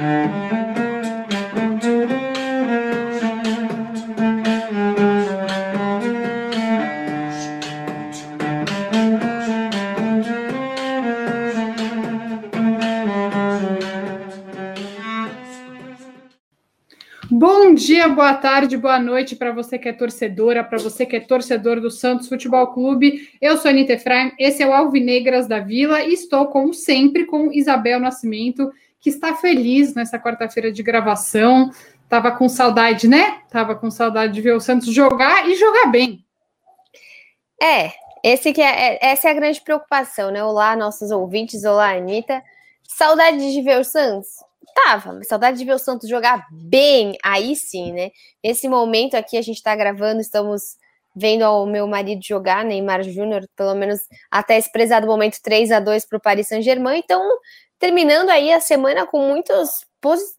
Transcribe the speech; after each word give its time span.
Bom 0.00 0.06
dia, 17.74 18.08
boa 18.08 18.32
tarde, 18.32 18.78
boa 18.78 18.98
noite 18.98 19.36
para 19.36 19.52
você 19.52 19.78
que 19.78 19.86
é 19.86 19.92
torcedora, 19.92 20.64
para 20.64 20.78
você 20.78 21.04
que 21.04 21.16
é 21.16 21.20
torcedor 21.20 21.78
do 21.78 21.90
Santos 21.90 22.26
Futebol 22.26 22.68
Clube. 22.68 23.28
Eu 23.38 23.58
sou 23.58 23.70
Anitta 23.70 23.92
Efraim, 23.92 24.32
esse 24.38 24.62
é 24.62 24.66
o 24.66 24.72
Alvinegras 24.72 25.46
da 25.46 25.58
Vila 25.58 26.02
e 26.02 26.14
estou, 26.14 26.46
como 26.46 26.72
sempre, 26.72 27.26
com 27.26 27.52
Isabel 27.52 28.00
Nascimento, 28.00 28.72
que 29.00 29.10
está 29.10 29.34
feliz 29.34 29.94
nessa 29.94 30.18
quarta-feira 30.18 30.70
de 30.70 30.82
gravação. 30.82 31.70
Tava 32.08 32.32
com 32.32 32.48
saudade, 32.48 33.08
né? 33.08 33.40
Tava 33.50 33.74
com 33.74 33.90
saudade 33.90 34.32
de 34.32 34.40
ver 34.40 34.54
o 34.54 34.60
Santos 34.60 34.92
jogar 34.92 35.48
e 35.48 35.54
jogar 35.54 35.86
bem. 35.86 36.24
É, 37.62 37.92
esse 38.22 38.52
que 38.52 38.60
é, 38.60 38.94
é 38.94 38.98
essa 39.00 39.28
é 39.28 39.30
a 39.30 39.34
grande 39.34 39.60
preocupação, 39.60 40.30
né? 40.30 40.42
Olá, 40.42 40.76
nossos 40.76 41.10
ouvintes, 41.10 41.64
olá, 41.64 41.96
Anitta. 41.96 42.42
Saudade 42.82 43.52
de 43.52 43.62
ver 43.62 43.80
o 43.80 43.84
Santos? 43.84 44.28
Tava, 44.74 45.22
saudade 45.24 45.58
de 45.58 45.64
ver 45.64 45.74
o 45.74 45.78
Santos 45.78 46.08
jogar 46.08 46.46
bem, 46.50 47.16
aí 47.24 47.56
sim, 47.56 47.92
né? 47.92 48.10
Nesse 48.42 48.68
momento 48.68 49.14
aqui 49.14 49.36
a 49.36 49.42
gente 49.42 49.62
tá 49.62 49.74
gravando, 49.74 50.20
estamos 50.20 50.76
vendo 51.14 51.42
o 51.44 51.66
meu 51.66 51.86
marido 51.86 52.20
jogar, 52.24 52.64
Neymar 52.64 53.02
Júnior, 53.02 53.48
pelo 53.56 53.74
menos 53.74 54.00
até 54.30 54.58
esse 54.58 54.70
prezado 54.70 55.06
momento 55.06 55.40
3 55.42 55.72
a 55.72 55.80
2 55.80 56.06
para 56.06 56.18
o 56.18 56.20
Paris 56.20 56.48
Saint-Germain. 56.48 56.98
Então, 56.98 57.22
terminando 57.80 58.28
aí 58.28 58.52
a 58.52 58.60
semana 58.60 59.06
com 59.06 59.26
muitos, 59.26 59.84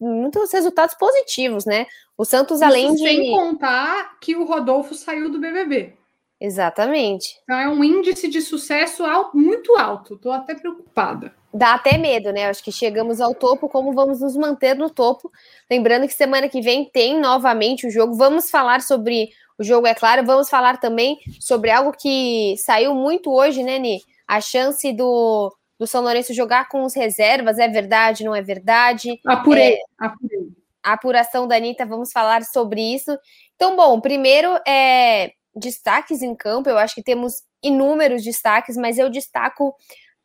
muitos 0.00 0.52
resultados 0.52 0.94
positivos, 0.94 1.66
né? 1.66 1.86
O 2.16 2.24
Santos, 2.24 2.58
Isso 2.58 2.64
além 2.64 2.94
de. 2.94 3.02
Sem 3.02 3.32
contar 3.32 4.18
que 4.20 4.36
o 4.36 4.44
Rodolfo 4.44 4.94
saiu 4.94 5.28
do 5.28 5.40
BBB. 5.40 5.94
Exatamente. 6.40 7.38
Então 7.42 7.58
é 7.58 7.68
um 7.68 7.84
índice 7.84 8.28
de 8.28 8.40
sucesso 8.40 9.04
alto, 9.04 9.36
muito 9.36 9.76
alto. 9.76 10.14
Estou 10.14 10.32
até 10.32 10.54
preocupada. 10.54 11.34
Dá 11.52 11.74
até 11.74 11.98
medo, 11.98 12.32
né? 12.32 12.46
Acho 12.46 12.64
que 12.64 12.72
chegamos 12.72 13.20
ao 13.20 13.34
topo, 13.34 13.68
como 13.68 13.92
vamos 13.92 14.20
nos 14.20 14.36
manter 14.36 14.74
no 14.74 14.88
topo. 14.88 15.30
Lembrando 15.70 16.08
que 16.08 16.14
semana 16.14 16.48
que 16.48 16.60
vem 16.60 16.88
tem 16.88 17.20
novamente 17.20 17.86
o 17.86 17.90
jogo. 17.90 18.14
Vamos 18.14 18.50
falar 18.50 18.80
sobre 18.80 19.30
o 19.58 19.62
jogo, 19.62 19.86
é 19.86 19.94
claro. 19.94 20.24
Vamos 20.24 20.48
falar 20.48 20.78
também 20.80 21.18
sobre 21.38 21.70
algo 21.70 21.92
que 21.92 22.56
saiu 22.58 22.94
muito 22.94 23.30
hoje, 23.30 23.62
né, 23.62 23.78
Ni? 23.78 24.00
A 24.26 24.40
chance 24.40 24.92
do, 24.92 25.54
do 25.82 25.86
São 25.86 26.00
Lourenço 26.00 26.32
jogar 26.32 26.68
com 26.68 26.84
os 26.84 26.94
reservas. 26.94 27.58
É 27.58 27.66
verdade, 27.66 28.22
não 28.22 28.36
é 28.36 28.40
verdade? 28.40 29.18
Apurei, 29.26 29.74
é, 29.74 29.78
apurei. 29.98 30.48
A 30.80 30.92
apuração 30.92 31.48
da 31.48 31.56
Anitta, 31.56 31.84
vamos 31.84 32.12
falar 32.12 32.44
sobre 32.44 32.80
isso. 32.80 33.18
Então, 33.56 33.74
bom, 33.74 34.00
primeiro 34.00 34.48
é 34.66 35.32
destaques 35.54 36.22
em 36.22 36.34
campo, 36.36 36.70
eu 36.70 36.78
acho 36.78 36.94
que 36.94 37.02
temos 37.02 37.42
inúmeros 37.62 38.22
destaques, 38.22 38.76
mas 38.76 38.96
eu 38.96 39.10
destaco 39.10 39.74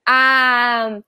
a 0.07 0.99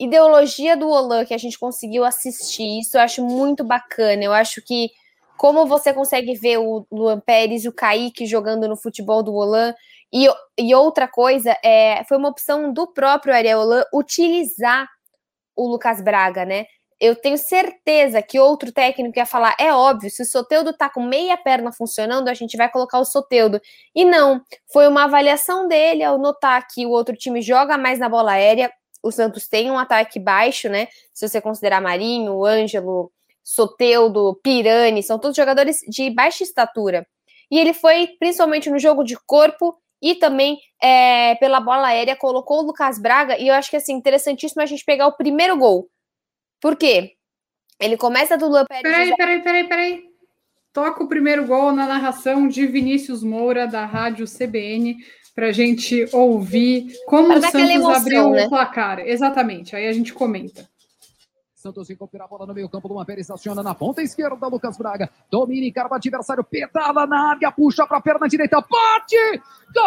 ideologia 0.00 0.74
do 0.74 0.88
Olan 0.88 1.26
que 1.26 1.34
a 1.34 1.38
gente 1.38 1.58
conseguiu 1.58 2.02
assistir. 2.02 2.80
Isso 2.80 2.96
eu 2.96 3.02
acho 3.02 3.22
muito 3.22 3.62
bacana. 3.62 4.24
Eu 4.24 4.32
acho 4.32 4.62
que 4.62 4.88
como 5.36 5.66
você 5.66 5.92
consegue 5.92 6.34
ver 6.34 6.58
o 6.58 6.86
Luan 6.90 7.20
Pérez 7.20 7.64
e 7.64 7.68
o 7.68 7.72
Kaique 7.72 8.26
jogando 8.26 8.66
no 8.66 8.76
futebol 8.76 9.22
do 9.22 9.34
Olan. 9.34 9.74
E, 10.12 10.26
e 10.58 10.74
outra 10.74 11.06
coisa, 11.06 11.56
é, 11.62 12.02
foi 12.04 12.16
uma 12.16 12.28
opção 12.28 12.72
do 12.72 12.86
próprio 12.92 13.34
Ariel 13.34 13.60
Olan 13.60 13.84
utilizar 13.92 14.88
o 15.54 15.68
Lucas 15.68 16.00
Braga, 16.00 16.44
né? 16.44 16.66
eu 17.00 17.14
tenho 17.14 17.38
certeza 17.38 18.20
que 18.20 18.40
outro 18.40 18.72
técnico 18.72 19.18
ia 19.18 19.26
falar: 19.26 19.54
é 19.58 19.72
óbvio, 19.72 20.10
se 20.10 20.22
o 20.22 20.26
Soteudo 20.26 20.72
tá 20.72 20.90
com 20.90 21.02
meia 21.02 21.36
perna 21.36 21.72
funcionando, 21.72 22.28
a 22.28 22.34
gente 22.34 22.56
vai 22.56 22.68
colocar 22.70 22.98
o 22.98 23.04
Soteudo. 23.04 23.60
E 23.94 24.04
não, 24.04 24.42
foi 24.72 24.88
uma 24.88 25.04
avaliação 25.04 25.68
dele 25.68 26.02
ao 26.02 26.18
notar 26.18 26.66
que 26.68 26.84
o 26.86 26.90
outro 26.90 27.16
time 27.16 27.40
joga 27.40 27.78
mais 27.78 27.98
na 27.98 28.08
bola 28.08 28.32
aérea. 28.32 28.72
O 29.02 29.12
Santos 29.12 29.46
tem 29.46 29.70
um 29.70 29.78
ataque 29.78 30.18
baixo, 30.18 30.68
né? 30.68 30.88
Se 31.14 31.28
você 31.28 31.40
considerar 31.40 31.80
Marinho, 31.80 32.44
Ângelo, 32.44 33.12
Soteudo, 33.44 34.38
Pirani, 34.42 35.02
são 35.02 35.18
todos 35.18 35.36
jogadores 35.36 35.78
de 35.88 36.10
baixa 36.10 36.42
estatura. 36.42 37.06
E 37.50 37.58
ele 37.58 37.72
foi, 37.72 38.08
principalmente 38.18 38.68
no 38.68 38.78
jogo 38.78 39.04
de 39.04 39.16
corpo 39.24 39.76
e 40.00 40.14
também 40.14 40.58
é, 40.82 41.34
pela 41.36 41.60
bola 41.60 41.88
aérea, 41.88 42.16
colocou 42.16 42.58
o 42.58 42.66
Lucas 42.66 42.98
Braga. 43.00 43.38
E 43.38 43.48
eu 43.48 43.54
acho 43.54 43.70
que 43.70 43.76
assim, 43.76 43.94
interessantíssimo 43.94 44.62
a 44.62 44.66
gente 44.66 44.84
pegar 44.84 45.06
o 45.06 45.16
primeiro 45.16 45.56
gol 45.56 45.88
por 46.60 46.76
quê? 46.76 47.12
Ele 47.80 47.96
começa 47.96 48.36
do 48.36 48.48
Luan 48.48 48.64
Pérez. 48.64 48.82
Peraí, 48.82 49.16
peraí, 49.16 49.42
peraí, 49.42 49.64
peraí. 49.68 50.04
Toca 50.72 51.02
o 51.02 51.08
primeiro 51.08 51.46
gol 51.46 51.72
na 51.72 51.86
narração 51.86 52.48
de 52.48 52.66
Vinícius 52.66 53.22
Moura, 53.22 53.66
da 53.66 53.86
Rádio 53.86 54.26
CBN, 54.26 54.96
para 55.34 55.46
a 55.46 55.52
gente 55.52 56.06
ouvir 56.12 56.92
como 57.06 57.32
o 57.32 57.40
Santos 57.40 57.70
emoção, 57.70 57.94
abriu 57.94 58.30
né? 58.30 58.46
o 58.46 58.48
placar. 58.48 59.00
Exatamente, 59.00 59.74
aí 59.74 59.86
a 59.86 59.92
gente 59.92 60.12
comenta. 60.12 60.68
Santos 61.58 61.88
recupera 61.88 62.22
a 62.24 62.28
bola 62.28 62.46
no 62.46 62.54
meio 62.54 62.68
campo, 62.68 62.86
Luan 62.86 63.04
Pérez 63.04 63.28
aciona 63.32 63.64
na 63.64 63.74
ponta 63.74 64.00
esquerda, 64.00 64.46
Lucas 64.46 64.78
Braga, 64.78 65.10
domina 65.28 65.66
e 65.66 65.72
carva 65.72 65.96
adversário, 65.96 66.44
pedala 66.44 67.04
na 67.04 67.30
área, 67.30 67.50
puxa 67.50 67.84
para 67.84 67.98
a 67.98 68.00
perna 68.00 68.28
direita, 68.28 68.60
bate! 68.60 69.42
Gol! 69.74 69.82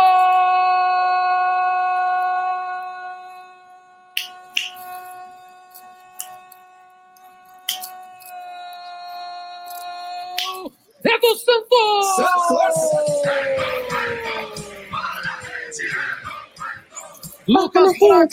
é 11.05 11.19
do 11.19 11.35
Santos! 11.37 12.17
Lucas 17.51 17.99
Braga 17.99 18.27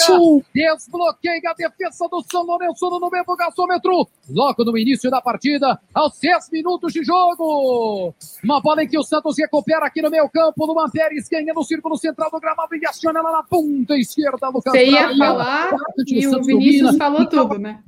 desbloqueia 0.54 1.40
a 1.50 1.54
defesa 1.54 2.08
do 2.08 2.24
São 2.30 2.44
Lourenço 2.44 2.88
no 2.88 3.10
mesmo 3.10 3.36
gasômetro, 3.36 4.06
logo 4.30 4.64
no 4.64 4.78
início 4.78 5.10
da 5.10 5.20
partida, 5.20 5.78
aos 5.92 6.18
10 6.20 6.50
minutos 6.52 6.92
de 6.92 7.02
jogo. 7.02 8.14
Uma 8.44 8.60
bola 8.60 8.84
em 8.84 8.88
que 8.88 8.96
o 8.96 9.02
Santos 9.02 9.36
recupera 9.36 9.86
aqui 9.86 10.00
no 10.00 10.10
meio 10.10 10.28
campo, 10.28 10.66
Luan 10.66 10.88
Pérez 10.88 11.28
ganha 11.28 11.52
no 11.52 11.64
círculo 11.64 11.96
central 11.96 12.30
do 12.30 12.38
gramado 12.38 12.76
e 12.76 12.86
aciona 12.86 13.20
lá 13.20 13.32
na 13.32 13.42
ponta 13.42 13.96
esquerda, 13.96 14.48
Lucas 14.48 14.72
Você 14.72 14.86
ia 14.86 15.16
falar 15.16 15.70
e 16.06 16.26
o 16.28 16.42
Vinícius 16.42 16.96
falou 16.96 17.26
tudo, 17.26 17.58
né? 17.58 17.82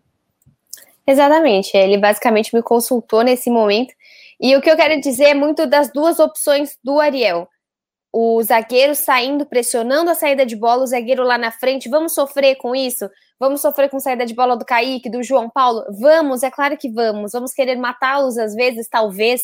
Exatamente, 1.07 1.77
ele 1.77 1.97
basicamente 1.99 2.55
me 2.55 2.62
consultou 2.62 3.23
nesse 3.23 3.51
momento 3.51 3.95
e 4.41 4.57
o 4.57 4.61
que 4.61 4.71
eu 4.71 4.77
quero 4.77 5.01
dizer 5.01 5.25
é 5.25 5.35
muito 5.35 5.67
das 5.67 5.93
duas 5.93 6.19
opções 6.19 6.79
do 6.83 6.99
Ariel. 6.99 7.49
O 8.12 8.43
zagueiro 8.43 8.94
saindo, 8.94 9.47
pressionando 9.47 10.10
a 10.10 10.15
saída 10.15 10.44
de 10.44 10.56
bola, 10.56 10.82
o 10.82 10.87
zagueiro 10.87 11.22
lá 11.22 11.38
na 11.38 11.53
frente. 11.53 11.88
Vamos 11.88 12.12
sofrer 12.15 12.56
com 12.56 12.75
isso? 12.75 13.09
Vamos 13.38 13.60
sofrer 13.60 13.88
com 13.88 14.00
saída 14.00 14.26
de 14.26 14.34
bola 14.34 14.56
do 14.56 14.65
Kaique, 14.65 15.09
do 15.09 15.22
João 15.22 15.48
Paulo? 15.48 15.84
Vamos, 16.00 16.43
é 16.43 16.50
claro 16.50 16.76
que 16.76 16.91
vamos. 16.91 17.32
Vamos 17.32 17.53
querer 17.53 17.76
matá-los 17.76 18.37
às 18.37 18.54
vezes, 18.54 18.88
talvez. 18.88 19.43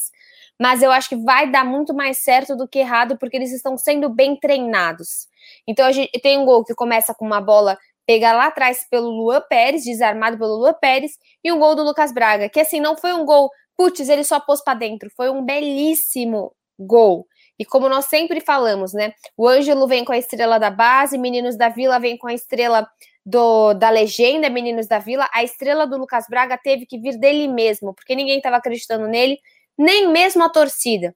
Mas 0.61 0.83
eu 0.83 0.91
acho 0.91 1.09
que 1.11 1.17
vai 1.17 1.51
dar 1.51 1.65
muito 1.65 1.95
mais 1.95 2.19
certo 2.19 2.57
do 2.57 2.67
que 2.67 2.81
errado, 2.81 3.17
porque 3.19 3.37
eles 3.37 3.53
estão 3.53 3.79
sendo 3.79 4.09
bem 4.09 4.37
treinados. 4.37 5.29
Então 5.67 5.87
a 5.87 5.93
gente 5.93 6.19
tem 6.21 6.39
um 6.39 6.45
gol 6.45 6.65
que 6.65 6.75
começa 6.75 7.15
com 7.15 7.25
uma 7.25 7.41
bola 7.41 7.79
pega 8.07 8.33
lá 8.33 8.47
atrás 8.47 8.87
pelo 8.89 9.11
Luan 9.11 9.43
Pérez, 9.49 9.85
desarmado 9.85 10.39
pelo 10.39 10.57
Luan 10.57 10.75
Pérez, 10.75 11.19
e 11.43 11.51
um 11.51 11.59
gol 11.59 11.75
do 11.75 11.83
Lucas 11.83 12.13
Braga, 12.13 12.49
que 12.49 12.61
assim 12.61 12.79
não 12.79 12.97
foi 12.97 13.13
um 13.13 13.25
gol 13.25 13.51
putz, 13.77 14.09
ele 14.09 14.25
só 14.25 14.41
pôs 14.41 14.63
para 14.63 14.79
dentro. 14.79 15.11
Foi 15.15 15.31
um 15.31 15.45
belíssimo 15.45 16.53
gol. 16.79 17.27
E 17.59 17.65
como 17.65 17.89
nós 17.89 18.07
sempre 18.07 18.41
falamos, 18.41 18.93
né? 18.93 19.13
O 19.37 19.49
Ângelo 19.49 19.87
vem 19.87 20.05
com 20.05 20.13
a 20.13 20.19
estrela 20.19 20.59
da 20.59 20.71
base, 20.71 21.17
Meninos 21.17 21.57
da 21.57 21.69
Vila 21.69 21.99
vem 21.99 22.17
com 22.17 22.27
a 22.27 22.35
estrela 22.35 22.87
do, 23.25 23.75
da 23.75 23.91
legenda 23.91 24.49
Meninos 24.51 24.87
da 24.87 24.99
Vila. 24.99 25.29
A 25.33 25.43
estrela 25.43 25.87
do 25.87 25.97
Lucas 25.97 26.27
Braga 26.29 26.59
teve 26.59 26.87
que 26.87 26.99
vir 26.99 27.19
dele 27.19 27.49
mesmo, 27.49 27.95
porque 27.95 28.15
ninguém 28.15 28.37
estava 28.37 28.57
acreditando 28.57 29.09
nele, 29.09 29.39
nem 29.77 30.09
mesmo 30.09 30.45
a 30.45 30.49
torcida. 30.49 31.15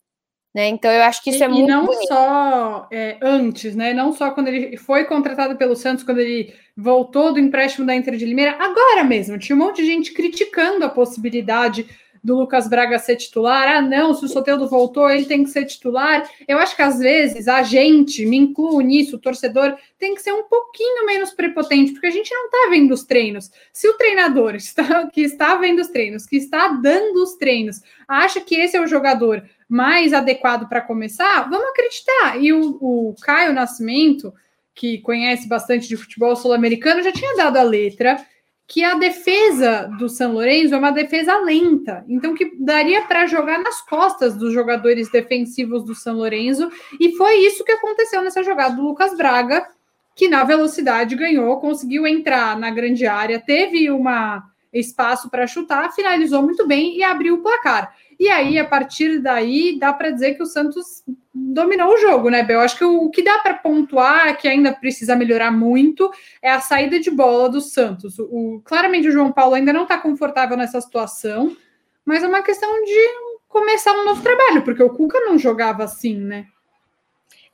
Né? 0.53 0.67
Então 0.67 0.91
eu 0.91 1.03
acho 1.05 1.23
que 1.23 1.31
isso 1.31 1.45
é 1.45 1.47
e, 1.47 1.49
muito. 1.49 1.65
E 1.65 1.69
não 1.69 1.87
bonito. 1.87 2.09
só 2.09 2.89
é, 2.91 3.19
antes, 3.23 3.77
né? 3.77 3.95
Não 3.95 4.13
só 4.13 4.33
quando 4.33 4.49
ele 4.49 4.77
foi 4.77 5.05
contratado 5.05 5.57
pelo 5.57 5.77
Santos, 5.77 6.03
quando 6.03 6.19
ele 6.19 6.53
voltou 6.77 7.33
do 7.33 7.39
empréstimo 7.39 7.87
da 7.87 7.95
Inter 7.95 8.17
de 8.17 8.25
Limeira, 8.25 8.57
agora 8.59 9.05
mesmo, 9.05 9.39
tinha 9.39 9.55
um 9.55 9.61
monte 9.61 9.77
de 9.77 9.87
gente 9.87 10.13
criticando 10.13 10.85
a 10.85 10.89
possibilidade 10.89 11.87
do 12.23 12.39
Lucas 12.39 12.69
Braga 12.69 12.99
ser 12.99 13.17
titular. 13.17 13.69
Ah, 13.69 13.81
não, 13.81 14.15
se 14.15 14.25
o 14.25 14.29
Soteldo 14.29 14.69
voltou, 14.69 15.11
ele 15.11 15.25
tem 15.25 15.43
que 15.43 15.51
ser 15.51 15.65
titular. 15.65 16.29
Eu 16.47 16.59
acho 16.59 16.77
que 16.77 16.83
às 16.83 16.99
vezes 16.99 17.49
a 17.49 17.63
gente, 17.63 18.27
me 18.27 18.37
incluo 18.37 18.81
nisso, 18.81 19.17
o 19.17 19.19
torcedor, 19.19 19.77
tem 19.99 20.15
que 20.15 20.23
ser 20.23 20.33
um 20.33 20.45
pouquinho 20.45 21.07
menos 21.07 21.33
prepotente, 21.33 21.93
porque 21.93 22.07
a 22.07 22.11
gente 22.11 22.33
não 22.33 22.47
está 22.47 22.69
vendo 22.71 22.93
os 22.93 23.05
treinos. 23.05 23.51
Se 23.73 23.89
o 23.89 23.95
treinador 23.95 24.55
está, 24.55 25.07
que 25.09 25.23
está 25.23 25.57
vendo 25.57 25.81
os 25.81 25.89
treinos, 25.89 26.27
que 26.27 26.37
está 26.37 26.69
dando 26.69 27.23
os 27.23 27.35
treinos, 27.35 27.81
acha 28.07 28.41
que 28.41 28.55
esse 28.55 28.77
é 28.77 28.81
o 28.81 28.87
jogador 28.87 29.43
mais 29.69 30.13
adequado 30.13 30.69
para 30.69 30.81
começar, 30.81 31.49
vamos 31.49 31.69
acreditar. 31.69 32.43
E 32.43 32.53
o, 32.53 32.79
o 32.81 33.15
Caio 33.23 33.53
Nascimento, 33.53 34.35
que 34.75 34.99
conhece 34.99 35.49
bastante 35.49 35.89
de 35.89 35.97
futebol 35.97 36.35
sul-americano, 36.35 37.03
já 37.03 37.13
tinha 37.13 37.37
dado 37.37 37.57
a 37.57 37.63
letra 37.63 38.25
que 38.71 38.85
a 38.85 38.95
defesa 38.95 39.91
do 39.99 40.09
São 40.09 40.35
Lourenço 40.35 40.73
é 40.73 40.79
uma 40.79 40.93
defesa 40.93 41.37
lenta, 41.39 42.05
então 42.09 42.37
que 42.37 42.57
daria 42.57 43.03
para 43.03 43.27
jogar 43.27 43.59
nas 43.59 43.83
costas 43.83 44.37
dos 44.37 44.55
jogadores 44.55 45.11
defensivos 45.11 45.85
do 45.85 45.93
São 45.93 46.15
Lourenço, 46.15 46.71
e 47.01 47.17
foi 47.17 47.39
isso 47.39 47.65
que 47.65 47.73
aconteceu 47.73 48.23
nessa 48.23 48.45
jogada 48.45 48.77
do 48.77 48.83
Lucas 48.83 49.17
Braga, 49.17 49.67
que 50.15 50.29
na 50.29 50.45
velocidade 50.45 51.17
ganhou, 51.17 51.59
conseguiu 51.59 52.07
entrar 52.07 52.57
na 52.57 52.71
grande 52.71 53.09
área, 53.09 53.41
teve 53.41 53.91
uma 53.91 54.49
espaço 54.73 55.31
para 55.31 55.47
chutar, 55.47 55.93
finalizou 55.93 56.43
muito 56.43 56.67
bem 56.67 56.97
e 56.97 57.03
abriu 57.03 57.35
o 57.37 57.43
placar. 57.43 57.95
E 58.19 58.29
aí, 58.29 58.59
a 58.59 58.65
partir 58.65 59.19
daí, 59.19 59.79
dá 59.79 59.93
para 59.93 60.11
dizer 60.11 60.35
que 60.35 60.43
o 60.43 60.47
Santos 60.47 61.03
dominou 61.35 61.95
o 61.95 61.99
jogo, 61.99 62.29
né, 62.29 62.43
Bel? 62.43 62.61
Acho 62.61 62.77
que 62.77 62.85
o, 62.85 63.05
o 63.05 63.11
que 63.11 63.23
dá 63.23 63.39
para 63.39 63.55
pontuar, 63.55 64.37
que 64.37 64.47
ainda 64.47 64.73
precisa 64.73 65.17
melhorar 65.17 65.51
muito, 65.51 66.11
é 66.43 66.51
a 66.51 66.61
saída 66.61 67.01
de 67.01 67.11
bola 67.11 67.49
do 67.49 67.61
Santos. 67.61 68.19
O, 68.19 68.61
claramente 68.65 69.09
o 69.09 69.13
João 69.13 69.33
Paulo 69.33 69.55
ainda 69.55 69.73
não 69.73 69.85
está 69.85 69.97
confortável 69.97 70.57
nessa 70.57 70.81
situação, 70.81 71.57
mas 72.05 72.23
é 72.23 72.29
uma 72.29 72.43
questão 72.43 72.71
de 72.85 73.09
começar 73.49 73.93
um 73.93 74.05
novo 74.05 74.23
trabalho, 74.23 74.63
porque 74.63 74.83
o 74.83 74.91
Cuca 74.91 75.19
não 75.21 75.39
jogava 75.39 75.85
assim, 75.85 76.17
né? 76.19 76.47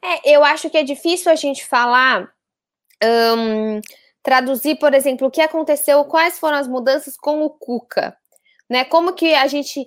É, 0.02 0.36
eu 0.36 0.44
acho 0.44 0.68
que 0.68 0.76
é 0.76 0.82
difícil 0.82 1.32
a 1.32 1.34
gente 1.34 1.64
falar. 1.64 2.30
Traduzir, 4.26 4.74
por 4.74 4.92
exemplo, 4.92 5.28
o 5.28 5.30
que 5.30 5.40
aconteceu, 5.40 6.04
quais 6.04 6.36
foram 6.36 6.58
as 6.58 6.66
mudanças 6.66 7.16
com 7.16 7.44
o 7.44 7.48
Cuca, 7.48 8.16
né? 8.68 8.84
Como 8.84 9.12
que 9.12 9.32
a 9.32 9.46
gente 9.46 9.86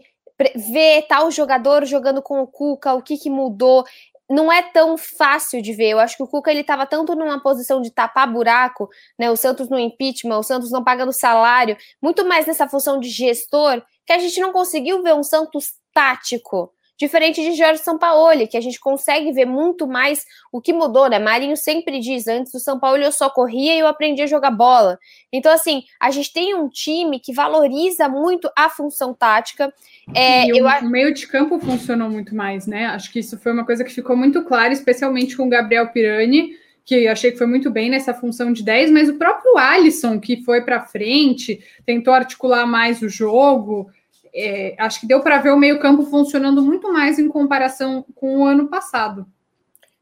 ver 0.55 1.05
tal 1.09 1.29
jogador 1.29 1.83
jogando 1.83 2.21
com 2.21 2.41
o 2.41 2.47
Cuca, 2.47 2.93
o 2.93 3.01
que, 3.01 3.17
que 3.17 3.29
mudou. 3.29 3.83
Não 4.29 4.49
é 4.49 4.61
tão 4.61 4.97
fácil 4.97 5.61
de 5.61 5.73
ver. 5.73 5.89
Eu 5.89 5.99
acho 5.99 6.15
que 6.15 6.23
o 6.23 6.27
Cuca 6.27 6.51
ele 6.51 6.61
estava 6.61 6.85
tanto 6.85 7.15
numa 7.15 7.41
posição 7.41 7.81
de 7.81 7.91
tapar 7.91 8.31
buraco, 8.31 8.87
né? 9.19 9.29
O 9.29 9.35
Santos 9.35 9.67
no 9.67 9.77
impeachment, 9.77 10.37
o 10.37 10.43
Santos 10.43 10.71
não 10.71 10.85
pagando 10.85 11.11
salário, 11.11 11.75
muito 12.01 12.23
mais 12.25 12.47
nessa 12.47 12.65
função 12.65 12.97
de 12.97 13.09
gestor, 13.09 13.83
que 14.05 14.13
a 14.13 14.19
gente 14.19 14.39
não 14.39 14.53
conseguiu 14.53 15.03
ver 15.03 15.15
um 15.15 15.23
Santos 15.23 15.73
tático. 15.93 16.71
Diferente 16.99 17.41
de 17.41 17.53
Jorge 17.53 17.81
Sampaoli, 17.81 18.45
que 18.45 18.57
a 18.57 18.61
gente 18.61 18.77
consegue 18.77 19.31
ver 19.31 19.45
muito 19.45 19.87
mais 19.87 20.25
o 20.51 20.59
que 20.59 20.73
mudou, 20.73 21.09
né? 21.09 21.17
Marinho 21.17 21.55
sempre 21.55 21.97
diz: 21.97 22.27
antes 22.27 22.51
do 22.51 22.59
São 22.59 22.77
Paulo 22.77 22.97
eu 22.97 23.11
só 23.13 23.29
corria 23.29 23.73
e 23.73 23.79
eu 23.79 23.87
aprendi 23.87 24.21
a 24.21 24.27
jogar 24.27 24.51
bola. 24.51 24.99
Então, 25.31 25.49
assim, 25.49 25.83
a 25.97 26.11
gente 26.11 26.33
tem 26.33 26.53
um 26.53 26.67
time 26.67 27.17
que 27.17 27.33
valoriza 27.33 28.09
muito 28.09 28.51
a 28.53 28.69
função 28.69 29.13
tática. 29.13 29.73
É, 30.13 30.45
e 30.47 30.57
eu... 30.57 30.65
o 30.65 30.89
meio 30.89 31.13
de 31.13 31.25
campo 31.25 31.57
funcionou 31.57 32.09
muito 32.09 32.35
mais, 32.35 32.67
né? 32.67 32.87
Acho 32.87 33.09
que 33.13 33.19
isso 33.19 33.39
foi 33.39 33.53
uma 33.53 33.65
coisa 33.65 33.85
que 33.85 33.93
ficou 33.93 34.17
muito 34.17 34.43
clara, 34.43 34.73
especialmente 34.73 35.37
com 35.37 35.45
o 35.45 35.49
Gabriel 35.49 35.87
Pirani, 35.93 36.51
que 36.83 36.95
eu 36.95 37.11
achei 37.13 37.31
que 37.31 37.37
foi 37.37 37.47
muito 37.47 37.71
bem 37.71 37.89
nessa 37.89 38.13
função 38.13 38.51
de 38.51 38.61
10, 38.61 38.91
mas 38.91 39.07
o 39.07 39.13
próprio 39.13 39.57
Alisson, 39.57 40.19
que 40.19 40.43
foi 40.43 40.65
para 40.65 40.81
frente, 40.81 41.61
tentou 41.85 42.13
articular 42.13 42.65
mais 42.65 43.01
o 43.01 43.07
jogo 43.07 43.89
é, 44.33 44.75
acho 44.77 44.99
que 44.99 45.07
deu 45.07 45.21
para 45.21 45.37
ver 45.37 45.51
o 45.51 45.57
meio-campo 45.57 46.03
funcionando 46.03 46.61
muito 46.61 46.91
mais 46.91 47.19
em 47.19 47.27
comparação 47.27 48.05
com 48.15 48.39
o 48.39 48.45
ano 48.45 48.67
passado. 48.67 49.25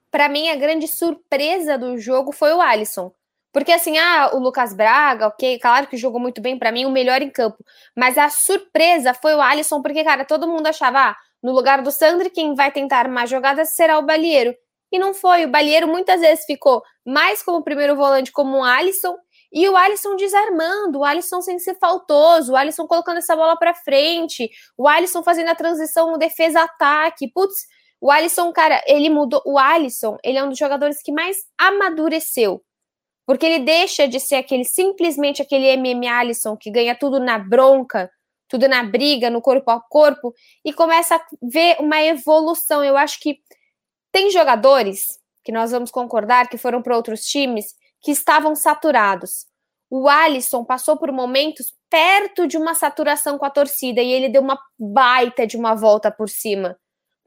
Para 0.09 0.29
mim, 0.29 0.49
a 0.49 0.55
grande 0.55 0.87
surpresa 0.87 1.77
do 1.77 1.97
jogo 1.97 2.31
foi 2.31 2.53
o 2.53 2.61
Alisson. 2.61 3.11
Porque 3.51 3.71
assim, 3.71 3.97
ah, 3.97 4.31
o 4.33 4.39
Lucas 4.39 4.73
Braga, 4.73 5.27
ok, 5.27 5.57
claro 5.59 5.87
que 5.87 5.97
jogou 5.97 6.19
muito 6.19 6.41
bem, 6.41 6.59
para 6.59 6.71
mim, 6.71 6.85
o 6.85 6.91
melhor 6.91 7.21
em 7.21 7.29
campo. 7.29 7.57
Mas 7.95 8.17
a 8.17 8.29
surpresa 8.29 9.13
foi 9.13 9.33
o 9.33 9.41
Alisson, 9.41 9.81
porque, 9.81 10.03
cara, 10.03 10.23
todo 10.23 10.47
mundo 10.47 10.67
achava, 10.67 10.99
ah, 10.99 11.15
no 11.41 11.51
lugar 11.51 11.81
do 11.81 11.91
Sandri, 11.91 12.29
quem 12.29 12.53
vai 12.53 12.71
tentar 12.71 13.07
mais 13.07 13.29
jogadas 13.29 13.73
será 13.73 13.97
o 13.97 14.05
Balieiro. 14.05 14.55
E 14.91 14.99
não 14.99 15.13
foi. 15.13 15.45
O 15.45 15.49
Balieiro 15.49 15.87
muitas 15.87 16.21
vezes 16.21 16.45
ficou 16.45 16.83
mais 17.05 17.41
como 17.41 17.63
primeiro 17.63 17.95
volante, 17.95 18.31
como 18.31 18.57
o 18.57 18.63
Alisson, 18.63 19.15
e 19.51 19.67
o 19.69 19.77
Alisson 19.77 20.15
desarmando, 20.15 20.99
o 20.99 21.05
Alisson 21.05 21.41
sem 21.41 21.57
ser 21.57 21.75
faltoso, 21.75 22.53
o 22.53 22.55
Alisson 22.55 22.85
colocando 22.85 23.17
essa 23.17 23.35
bola 23.35 23.57
para 23.57 23.73
frente, 23.73 24.49
o 24.77 24.87
Alisson 24.87 25.23
fazendo 25.23 25.49
a 25.49 25.55
transição 25.55 26.17
defesa-ataque. 26.17 27.31
Putz, 27.33 27.65
o 27.99 28.11
Alisson, 28.11 28.51
cara, 28.51 28.83
ele 28.85 29.09
mudou. 29.09 29.41
O 29.45 29.57
Alisson, 29.57 30.17
ele 30.23 30.37
é 30.37 30.43
um 30.43 30.49
dos 30.49 30.57
jogadores 30.57 31.01
que 31.01 31.11
mais 31.11 31.37
amadureceu. 31.57 32.61
Porque 33.25 33.45
ele 33.45 33.59
deixa 33.59 34.07
de 34.07 34.19
ser 34.19 34.35
aquele 34.35 34.63
simplesmente 34.63 35.41
aquele 35.41 35.67
MM 35.67 36.07
Alisson 36.07 36.55
que 36.55 36.71
ganha 36.71 36.95
tudo 36.95 37.19
na 37.19 37.37
bronca, 37.37 38.09
tudo 38.47 38.67
na 38.67 38.83
briga, 38.83 39.29
no 39.29 39.41
corpo 39.41 39.69
a 39.69 39.81
corpo, 39.81 40.33
e 40.63 40.71
começa 40.71 41.15
a 41.15 41.25
ver 41.41 41.77
uma 41.79 42.01
evolução. 42.01 42.83
Eu 42.83 42.95
acho 42.95 43.19
que 43.19 43.39
tem 44.11 44.29
jogadores 44.31 45.19
que 45.43 45.51
nós 45.51 45.71
vamos 45.71 45.91
concordar 45.91 46.49
que 46.49 46.57
foram 46.57 46.81
para 46.81 46.95
outros 46.95 47.25
times 47.25 47.73
que 48.01 48.11
estavam 48.11 48.55
saturados. 48.55 49.45
O 49.89 50.07
Alisson 50.07 50.65
passou 50.65 50.97
por 50.97 51.11
momentos 51.11 51.73
perto 51.89 52.45
de 52.45 52.57
uma 52.57 52.73
saturação 52.73 53.37
com 53.37 53.45
a 53.45 53.49
torcida 53.49 54.01
e 54.01 54.11
ele 54.11 54.29
deu 54.29 54.41
uma 54.41 54.59
baita 54.77 55.47
de 55.47 55.55
uma 55.55 55.73
volta 55.73 56.11
por 56.11 56.29
cima. 56.29 56.77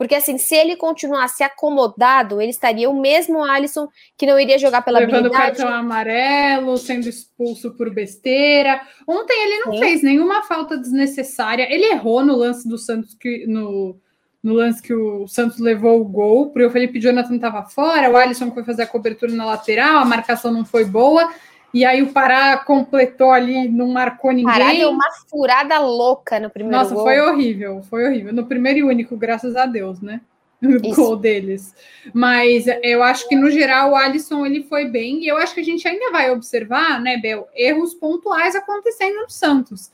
Porque 0.00 0.14
assim, 0.14 0.38
se 0.38 0.54
ele 0.54 0.76
continuasse 0.76 1.42
acomodado, 1.42 2.40
ele 2.40 2.50
estaria 2.50 2.88
o 2.88 2.98
mesmo 2.98 3.44
Alisson 3.44 3.86
que 4.16 4.24
não 4.24 4.40
iria 4.40 4.58
jogar 4.58 4.80
pela 4.80 4.98
Levando 4.98 5.26
habilidade. 5.26 5.58
cartão 5.58 5.68
amarelo, 5.68 6.78
sendo 6.78 7.06
expulso 7.06 7.76
por 7.76 7.92
besteira. 7.92 8.80
Ontem 9.06 9.34
ele 9.44 9.58
não 9.58 9.74
Sim. 9.74 9.78
fez 9.78 10.02
nenhuma 10.02 10.42
falta 10.44 10.78
desnecessária. 10.78 11.66
Ele 11.70 11.84
errou 11.84 12.24
no 12.24 12.34
lance 12.34 12.66
do 12.66 12.78
Santos 12.78 13.14
que 13.14 13.46
no 13.46 14.00
no 14.42 14.54
lance 14.54 14.82
que 14.82 14.94
o 14.94 15.26
Santos 15.28 15.58
levou 15.58 16.00
o 16.00 16.04
gol, 16.04 16.50
porque 16.50 16.64
o 16.64 16.70
Felipe 16.70 17.00
Jonathan 17.00 17.34
estava 17.34 17.62
fora, 17.64 18.10
o 18.10 18.16
Alisson 18.16 18.50
foi 18.50 18.64
fazer 18.64 18.82
a 18.82 18.86
cobertura 18.86 19.32
na 19.32 19.44
lateral, 19.44 19.98
a 19.98 20.04
marcação 20.04 20.50
não 20.50 20.64
foi 20.64 20.84
boa, 20.84 21.30
e 21.72 21.84
aí 21.84 22.02
o 22.02 22.12
Pará 22.12 22.56
completou 22.58 23.30
ali, 23.30 23.68
não 23.68 23.88
marcou 23.88 24.32
ninguém. 24.32 24.52
Pará 24.52 24.72
deu 24.72 24.90
uma 24.90 25.10
furada 25.28 25.78
louca 25.78 26.40
no 26.40 26.50
primeiro 26.50 26.76
Nossa, 26.76 26.94
gol. 26.94 27.04
foi 27.04 27.20
horrível, 27.20 27.82
foi 27.82 28.06
horrível. 28.06 28.32
No 28.32 28.46
primeiro 28.46 28.78
e 28.80 28.82
único, 28.82 29.16
graças 29.16 29.54
a 29.56 29.66
Deus, 29.66 30.00
né? 30.00 30.20
O 30.62 30.94
gol 30.94 31.16
deles. 31.16 31.74
Mas 32.12 32.66
eu 32.82 33.02
acho 33.02 33.26
que, 33.28 33.36
no 33.36 33.50
geral, 33.50 33.92
o 33.92 33.96
Alisson 33.96 34.44
ele 34.44 34.62
foi 34.64 34.86
bem, 34.86 35.22
e 35.22 35.28
eu 35.28 35.36
acho 35.36 35.54
que 35.54 35.60
a 35.60 35.64
gente 35.64 35.86
ainda 35.86 36.10
vai 36.10 36.30
observar, 36.30 37.00
né, 37.00 37.16
Bel, 37.18 37.48
erros 37.54 37.94
pontuais 37.94 38.54
acontecendo 38.54 39.22
no 39.22 39.30
Santos 39.30 39.90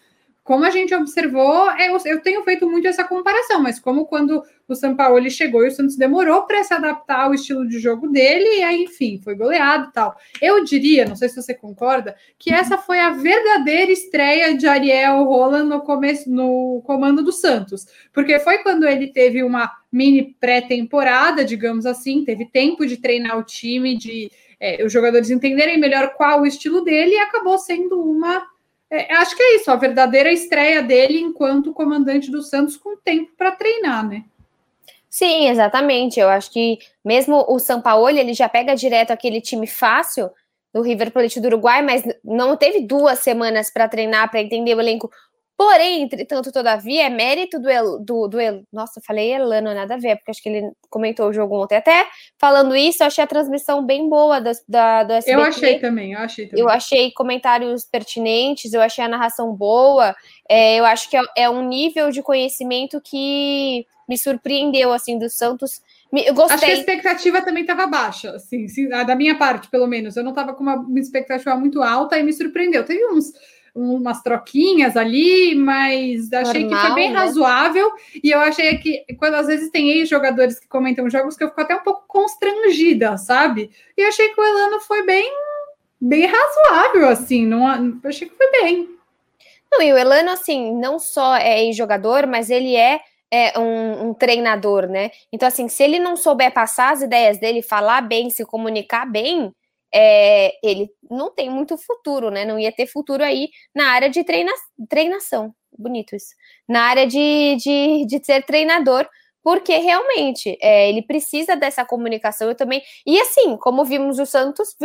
como 0.47 0.65
a 0.65 0.71
gente 0.71 0.95
observou, 0.95 1.73
eu, 1.73 1.99
eu, 2.05 2.23
tenho 2.23 2.41
feito 2.45 2.71
muito 2.71 2.87
essa 2.87 3.03
comparação, 3.03 3.61
mas 3.61 3.81
como 3.81 4.07
quando 4.07 4.45
o 4.69 4.77
São 4.77 4.95
Paulo 4.95 5.29
chegou 5.29 5.65
e 5.65 5.69
o 5.69 5.71
Santos 5.73 5.97
demorou 5.97 6.43
para 6.43 6.63
se 6.63 6.73
adaptar 6.73 7.25
ao 7.25 7.35
estilo 7.35 7.67
de 7.67 7.81
jogo 7.81 8.09
dele, 8.09 8.61
e 8.61 8.63
aí, 8.63 8.85
enfim, 8.85 9.21
foi 9.25 9.35
goleado 9.35 9.89
e 9.89 9.93
tal. 9.93 10.17
Eu 10.41 10.63
diria, 10.63 11.05
não 11.05 11.17
sei 11.17 11.29
se 11.29 11.43
você 11.43 11.53
concorda, 11.53 12.15
que 12.39 12.55
essa 12.55 12.79
foi 12.79 13.01
a 13.01 13.11
verdadeira 13.11 13.91
estreia 13.91 14.57
de 14.57 14.69
Ariel 14.69 15.25
Roland 15.25 15.65
no 15.65 15.81
começo, 15.81 16.31
no 16.31 16.81
comando 16.87 17.25
do 17.25 17.33
Santos, 17.33 17.85
porque 18.13 18.39
foi 18.39 18.59
quando 18.59 18.87
ele 18.87 19.09
teve 19.09 19.43
uma 19.43 19.69
mini 19.91 20.37
pré-temporada, 20.39 21.45
digamos 21.45 21.85
assim, 21.85 22.25
teve 22.25 22.47
tempo 22.47 22.87
de 22.87 22.99
treinar 22.99 23.37
o 23.37 23.43
time, 23.43 23.99
de 23.99 24.31
é, 24.61 24.85
os 24.85 24.93
jogadores 24.93 25.29
entenderem 25.29 25.77
melhor 25.77 26.15
qual 26.15 26.43
o 26.43 26.47
estilo 26.47 26.85
dele, 26.85 27.17
e 27.17 27.19
acabou 27.19 27.59
sendo 27.59 28.01
uma 28.01 28.47
é, 28.91 29.15
acho 29.15 29.37
que 29.37 29.43
é 29.43 29.57
isso, 29.57 29.71
a 29.71 29.77
verdadeira 29.77 30.31
estreia 30.33 30.83
dele 30.83 31.19
enquanto 31.19 31.73
comandante 31.73 32.31
do 32.31 32.43
Santos 32.43 32.77
com 32.77 32.97
tempo 32.97 33.33
para 33.37 33.53
treinar, 33.53 34.07
né? 34.07 34.25
Sim, 35.09 35.49
exatamente. 35.49 36.21
Eu 36.21 36.29
acho 36.29 36.53
que 36.53 36.79
mesmo 37.05 37.45
o 37.49 37.59
Sampaoli, 37.59 38.19
ele 38.19 38.35
já 38.35 38.49
pega 38.49 38.77
direto 38.77 39.13
aquele 39.13 39.41
time 39.41 39.67
fácil 39.67 40.31
do 40.75 40.83
River 40.83 41.11
Plate 41.11 41.41
do 41.41 41.47
Uruguai, 41.47 41.81
mas 41.81 42.05
não 42.23 42.55
teve 42.55 42.81
duas 42.81 43.21
semanas 43.21 43.71
para 43.71 43.89
treinar, 43.89 44.31
para 44.31 44.43
entender 44.43 44.75
o 44.75 44.81
elenco 44.81 45.11
Porém, 45.57 46.03
entretanto, 46.03 46.53
todavia, 46.53 47.07
é 47.07 47.09
mérito 47.09 47.59
do, 47.59 47.71
El, 47.71 47.99
do, 47.99 48.29
do 48.29 48.39
El, 48.39 48.63
Nossa, 48.71 49.01
falei 49.01 49.33
Elano, 49.33 49.73
nada 49.73 49.95
a 49.95 49.99
ver, 49.99 50.17
porque 50.17 50.31
acho 50.31 50.43
que 50.43 50.51
ele 50.51 50.71
comentou 50.91 51.29
o 51.29 51.33
jogo 51.33 51.63
ontem. 51.63 51.77
Até 51.77 52.07
falando 52.39 52.77
isso, 52.77 53.03
eu 53.03 53.07
achei 53.07 53.25
a 53.25 53.27
transmissão 53.27 53.85
bem 53.85 54.07
boa 54.07 54.39
da, 54.39 54.53
da, 54.69 55.03
do 55.05 55.15
SBT. 55.15 55.35
Eu 55.35 55.43
achei 55.43 55.79
também, 55.79 56.13
eu 56.13 56.19
achei 56.19 56.47
também. 56.47 56.63
Eu 56.63 56.69
achei 56.69 57.11
comentários 57.13 57.87
pertinentes, 57.87 58.75
eu 58.75 58.83
achei 58.83 59.03
a 59.03 59.09
narração 59.09 59.51
boa. 59.55 60.15
É, 60.47 60.79
eu 60.79 60.85
acho 60.85 61.09
que 61.09 61.17
é, 61.17 61.23
é, 61.39 61.51
um 61.51 61.67
nível 61.67 62.11
de 62.11 62.23
conhecimento 62.23 63.01
que 63.01 63.87
me 64.07 64.19
surpreendeu, 64.19 64.93
assim, 64.93 65.19
do 65.19 65.31
Santos. 65.31 65.81
Eu 66.13 66.35
gostei. 66.35 66.55
Acho 66.55 66.67
que 66.67 66.71
a 66.71 66.75
expectativa 66.75 67.41
também 67.41 67.63
estava 67.63 67.87
baixa, 67.87 68.33
assim, 68.33 68.67
da 68.89 69.17
minha 69.17 69.37
parte, 69.39 69.71
pelo 69.71 69.87
menos. 69.87 70.17
Eu 70.17 70.23
não 70.23 70.33
estava 70.33 70.53
com 70.53 70.63
uma, 70.63 70.77
uma 70.77 71.01
expectativa 71.01 71.57
muito 71.57 71.83
alta 71.83 72.19
e 72.19 72.23
me 72.23 72.33
surpreendeu. 72.35 72.85
Teve 72.85 73.07
uns 73.07 73.33
umas 73.77 74.23
troquinhas 74.23 74.97
ali, 74.97 75.55
mas 75.55 76.33
achei 76.33 76.63
Normal, 76.63 76.81
que 76.81 76.87
foi 76.87 76.95
bem 76.95 77.13
né? 77.13 77.19
razoável. 77.19 77.93
E 78.25 78.31
eu 78.31 78.41
achei 78.41 78.79
que 78.79 79.05
quando 79.19 79.35
às 79.35 79.47
vezes 79.47 79.71
tem 79.71 79.91
ex-jogadores 79.91 80.59
que 80.59 80.67
comentam 80.67 81.11
jogos 81.11 81.37
que 81.37 81.45
eu 81.45 81.49
fico 81.49 81.61
até 81.61 81.77
um 81.77 81.83
pouco 81.83 82.05
constrangida, 82.09 83.19
sabe? 83.19 83.71
E 83.97 84.03
eu 84.03 84.09
achei 84.09 84.31
que 84.31 84.41
o 84.41 84.45
Elano 84.45 84.81
foi 84.81 85.05
bem, 85.05 85.31
bem 86.01 86.27
razoável, 86.27 87.09
assim. 87.09 87.47
Não, 87.47 87.69
eu 88.03 88.09
achei 88.09 88.29
que 88.29 88.37
foi 88.37 88.51
bem. 88.51 88.89
Não, 89.71 89.83
e 89.83 89.93
o 89.93 89.99
Elano, 89.99 90.31
assim, 90.31 90.75
não 90.75 90.99
só 90.99 91.37
é 91.37 91.63
ex-jogador, 91.65 92.27
mas 92.27 92.49
ele 92.49 92.75
é 92.75 93.01
é 93.29 93.59
um, 93.59 94.09
um, 94.09 94.15
treinador, 94.15 94.87
né? 94.87 95.11
Então, 95.33 95.49
assim, 95.49 95.69
se 95.69 95.83
ele 95.83 95.99
não 95.99 96.17
souber 96.17 96.53
passar 96.53 96.93
as 96.93 97.03
ideias 97.03 97.39
dele, 97.39 97.61
falar 97.61 98.01
bem, 98.01 98.31
se 98.31 98.45
comunicar 98.45 99.05
bem, 99.05 99.53
é, 99.99 100.53
ele 100.63 100.91
não 101.11 101.31
tem 101.31 101.49
muito 101.49 101.79
futuro, 101.79 102.31
né? 102.31 102.45
Não 102.45 102.59
ia 102.59 102.71
ter 102.71 102.87
futuro 102.87 103.25
aí 103.25 103.49
na 103.75 103.93
área 103.93 104.11
de 104.11 104.23
treina, 104.23 104.53
treinação. 104.91 105.55
Bonito 105.79 106.15
isso. 106.15 106.35
Na 106.69 106.83
área 106.83 107.07
de, 107.07 107.57
de, 107.57 108.05
de 108.05 108.23
ser 108.23 108.45
treinador, 108.45 109.09
porque 109.43 109.75
realmente 109.79 110.59
é, 110.61 110.91
ele 110.91 111.01
precisa 111.01 111.57
dessa 111.57 111.83
comunicação. 111.83 112.49
Eu 112.49 112.55
também. 112.55 112.83
E 113.07 113.19
assim, 113.19 113.57
como 113.57 113.87
vimos 113.87 114.19
o 114.19 114.27
Santos, 114.27 114.77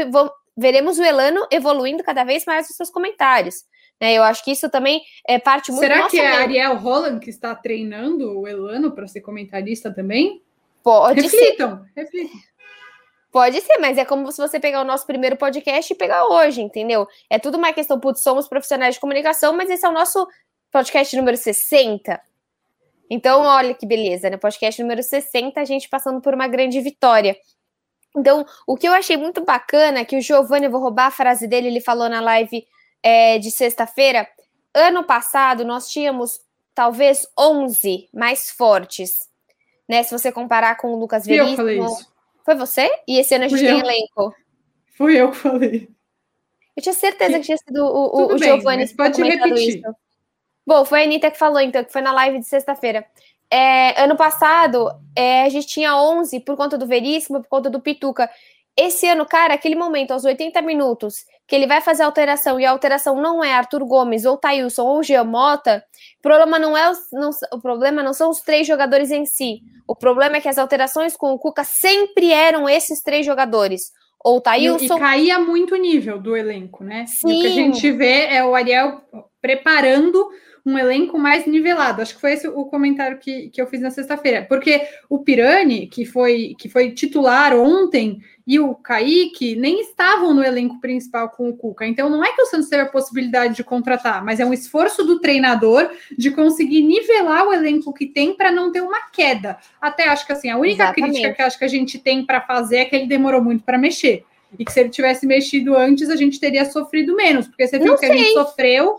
veremos 0.55 0.97
o 0.97 1.03
Elano 1.03 1.45
evoluindo 1.51 2.03
cada 2.03 2.23
vez 2.23 2.45
mais 2.45 2.69
os 2.69 2.75
seus 2.77 2.89
comentários. 2.89 3.65
Né? 3.99 4.13
Eu 4.13 4.23
acho 4.23 4.45
que 4.45 4.51
isso 4.51 4.69
também 4.69 5.01
é 5.27 5.37
parte 5.39 5.71
muito. 5.71 5.81
Será 5.81 6.07
que 6.07 6.19
é 6.19 6.27
a 6.27 6.39
Ariel 6.39 6.77
Holland 6.77 7.19
que 7.19 7.29
está 7.29 7.53
treinando 7.53 8.39
o 8.39 8.47
Elano 8.47 8.91
para 8.91 9.07
ser 9.07 9.19
comentarista 9.19 9.93
também? 9.93 10.41
Pode 10.81 11.21
reflitam, 11.21 11.83
ser. 11.93 12.01
Reflitam. 12.01 12.39
Pode 13.31 13.61
ser, 13.61 13.77
mas 13.77 13.97
é 13.97 14.03
como 14.03 14.29
se 14.31 14.41
você 14.41 14.59
pegar 14.59 14.81
o 14.81 14.83
nosso 14.83 15.07
primeiro 15.07 15.37
podcast 15.37 15.91
e 15.91 15.95
pegar 15.95 16.25
hoje, 16.25 16.61
entendeu? 16.61 17.07
É 17.29 17.39
tudo 17.39 17.57
uma 17.57 17.71
questão, 17.71 17.97
putz, 17.97 18.21
somos 18.21 18.47
profissionais 18.47 18.95
de 18.95 18.99
comunicação, 18.99 19.55
mas 19.55 19.69
esse 19.69 19.85
é 19.85 19.89
o 19.89 19.93
nosso 19.93 20.27
podcast 20.69 21.15
número 21.15 21.37
60. 21.37 22.19
Então, 23.09 23.41
olha 23.43 23.73
que 23.73 23.85
beleza, 23.85 24.29
né? 24.29 24.35
Podcast 24.35 24.81
número 24.81 25.01
60, 25.01 25.59
a 25.61 25.65
gente 25.65 25.87
passando 25.87 26.19
por 26.19 26.33
uma 26.33 26.47
grande 26.47 26.81
vitória. 26.81 27.37
Então, 28.15 28.45
o 28.67 28.75
que 28.75 28.87
eu 28.87 28.93
achei 28.93 29.15
muito 29.15 29.45
bacana, 29.45 29.99
é 29.99 30.05
que 30.05 30.17
o 30.17 30.21
Giovanni, 30.21 30.65
eu 30.65 30.71
vou 30.71 30.81
roubar 30.81 31.07
a 31.07 31.11
frase 31.11 31.47
dele, 31.47 31.67
ele 31.67 31.79
falou 31.79 32.09
na 32.09 32.19
live 32.19 32.67
é, 33.01 33.39
de 33.39 33.49
sexta-feira. 33.49 34.27
Ano 34.73 35.05
passado, 35.05 35.63
nós 35.63 35.89
tínhamos 35.89 36.41
talvez 36.75 37.25
11 37.39 38.09
mais 38.13 38.49
fortes, 38.49 39.29
né? 39.87 40.03
Se 40.03 40.11
você 40.11 40.33
comparar 40.33 40.75
com 40.75 40.93
o 40.93 40.99
Lucas 40.99 41.25
Veríssimo. 41.25 41.51
Eu 41.51 41.55
falei 41.55 41.79
isso. 41.79 42.11
Foi 42.45 42.55
você? 42.55 42.89
E 43.07 43.19
esse 43.19 43.35
ano 43.35 43.45
a 43.45 43.47
gente 43.47 43.59
Fui 43.59 43.67
tem 43.67 43.79
eu. 43.79 43.85
elenco. 43.85 44.35
Fui 44.97 45.15
eu 45.15 45.31
que 45.31 45.37
falei. 45.37 45.89
Eu 46.75 46.83
tinha 46.83 46.93
certeza 46.93 47.39
que 47.39 47.45
tinha 47.45 47.57
sido 47.57 47.83
o, 47.83 48.31
o, 48.31 48.33
o 48.33 48.37
Giovanni 48.37 48.87
que 48.87 48.95
pode 48.95 49.21
repetir. 49.21 49.77
Isso. 49.77 49.95
Bom, 50.65 50.85
foi 50.85 51.01
a 51.01 51.03
Anitta 51.03 51.31
que 51.31 51.37
falou, 51.37 51.59
então, 51.59 51.83
que 51.83 51.91
foi 51.91 52.01
na 52.01 52.11
live 52.13 52.39
de 52.39 52.45
sexta-feira. 52.45 53.05
É, 53.49 54.01
ano 54.01 54.15
passado, 54.15 54.89
é, 55.15 55.43
a 55.43 55.49
gente 55.49 55.67
tinha 55.67 55.95
11 55.97 56.39
por 56.41 56.55
conta 56.55 56.77
do 56.77 56.87
Veríssimo, 56.87 57.41
por 57.41 57.49
conta 57.49 57.69
do 57.69 57.81
Pituca. 57.81 58.29
Esse 58.77 59.07
ano, 59.07 59.25
cara, 59.25 59.53
aquele 59.53 59.75
momento, 59.75 60.11
aos 60.11 60.23
80 60.23 60.61
minutos, 60.61 61.25
que 61.47 61.55
ele 61.55 61.67
vai 61.67 61.81
fazer 61.81 62.03
a 62.03 62.05
alteração 62.05 62.59
e 62.59 62.65
a 62.65 62.71
alteração 62.71 63.21
não 63.21 63.43
é 63.43 63.53
Arthur 63.53 63.85
Gomes 63.85 64.25
ou 64.25 64.37
Thailson 64.37 64.83
ou 64.83 65.03
Giamota, 65.03 65.83
o 66.19 66.21
problema 66.21 66.57
não 66.57 66.77
é 66.77 66.91
não, 67.11 67.29
o 67.51 67.59
problema 67.59 68.01
não 68.01 68.13
são 68.13 68.29
os 68.29 68.41
três 68.41 68.65
jogadores 68.65 69.11
em 69.11 69.25
si. 69.25 69.59
O 69.87 69.95
problema 69.95 70.37
é 70.37 70.41
que 70.41 70.47
as 70.47 70.57
alterações 70.57 71.17
com 71.17 71.33
o 71.33 71.39
Cuca 71.39 71.63
sempre 71.63 72.31
eram 72.31 72.69
esses 72.69 73.01
três 73.01 73.25
jogadores. 73.25 73.91
Ou 74.23 74.39
Thailson. 74.39 74.93
E, 74.93 74.97
e 74.97 74.99
caía 74.99 75.39
muito 75.39 75.73
o 75.73 75.77
nível 75.77 76.19
do 76.19 76.37
elenco, 76.37 76.83
né? 76.83 77.05
Sim. 77.07 77.29
E 77.29 77.37
o 77.37 77.41
que 77.41 77.47
a 77.47 77.49
gente 77.49 77.91
vê 77.91 78.27
é 78.27 78.45
o 78.45 78.55
Ariel 78.55 79.01
preparando 79.41 80.29
um 80.65 80.77
elenco 80.77 81.17
mais 81.17 81.45
nivelado. 81.45 82.01
Acho 82.01 82.15
que 82.15 82.21
foi 82.21 82.33
esse 82.33 82.47
o 82.47 82.65
comentário 82.65 83.17
que, 83.17 83.49
que 83.49 83.61
eu 83.61 83.67
fiz 83.67 83.81
na 83.81 83.89
sexta-feira. 83.89 84.45
Porque 84.47 84.81
o 85.09 85.19
Pirani, 85.19 85.87
que 85.87 86.05
foi, 86.05 86.55
que 86.57 86.69
foi 86.69 86.91
titular 86.91 87.55
ontem, 87.55 88.21
e 88.45 88.59
o 88.59 88.75
Kaique 88.75 89.55
nem 89.55 89.81
estavam 89.81 90.33
no 90.33 90.43
elenco 90.43 90.79
principal 90.79 91.29
com 91.29 91.49
o 91.49 91.55
Cuca. 91.55 91.85
Então 91.85 92.09
não 92.09 92.23
é 92.23 92.33
que 92.33 92.41
o 92.41 92.45
Santos 92.45 92.69
teve 92.69 92.83
a 92.83 92.89
possibilidade 92.89 93.55
de 93.55 93.63
contratar, 93.63 94.23
mas 94.23 94.39
é 94.39 94.45
um 94.45 94.53
esforço 94.53 95.03
do 95.03 95.19
treinador 95.19 95.89
de 96.17 96.31
conseguir 96.31 96.81
nivelar 96.81 97.47
o 97.47 97.53
elenco 97.53 97.93
que 97.93 98.05
tem 98.05 98.35
para 98.35 98.51
não 98.51 98.71
ter 98.71 98.81
uma 98.81 99.09
queda. 99.11 99.57
Até 99.79 100.07
acho 100.07 100.25
que 100.25 100.33
assim, 100.33 100.49
a 100.49 100.57
única 100.57 100.83
Exatamente. 100.83 101.13
crítica 101.13 101.33
que 101.33 101.41
acho 101.41 101.57
que 101.57 101.65
a 101.65 101.69
gente 101.69 101.99
tem 101.99 102.25
para 102.25 102.41
fazer 102.41 102.77
é 102.77 102.85
que 102.85 102.95
ele 102.95 103.07
demorou 103.07 103.41
muito 103.41 103.63
para 103.63 103.77
mexer. 103.77 104.25
E 104.59 104.65
que 104.65 104.71
se 104.71 104.81
ele 104.81 104.89
tivesse 104.89 105.25
mexido 105.25 105.77
antes, 105.77 106.09
a 106.09 106.15
gente 106.15 106.39
teria 106.39 106.65
sofrido 106.65 107.15
menos, 107.15 107.47
porque 107.47 107.65
você 107.65 107.79
viu 107.79 107.95
que 107.97 108.05
a 108.05 108.13
gente 108.13 108.33
sofreu 108.33 108.97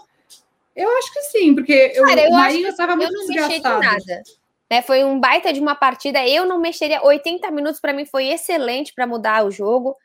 eu 0.75 0.89
acho 0.99 1.13
que 1.13 1.23
sim, 1.23 1.55
porque 1.55 1.91
Cara, 1.91 2.23
eu, 2.23 2.31
o 2.31 2.33
Marinho 2.33 2.69
estava 2.69 2.97
muito 2.97 3.13
eu 3.13 3.19
não 3.19 3.27
desgastado. 3.27 3.83
nada. 3.83 4.23
Né, 4.71 4.81
foi 4.81 5.05
um 5.05 5.21
baita 5.21 5.53
de 5.53 5.61
uma 5.61 5.75
partida. 5.75 6.27
Eu 6.27 6.47
não 6.47 6.59
mexeria. 6.59 7.03
80 7.05 7.51
minutos 7.51 7.81
para 7.81 7.93
mim 7.93 8.07
foi 8.07 8.29
excelente 8.29 8.95
para 8.95 9.07
mudar 9.07 9.45
o 9.45 9.51
jogo. 9.51 9.97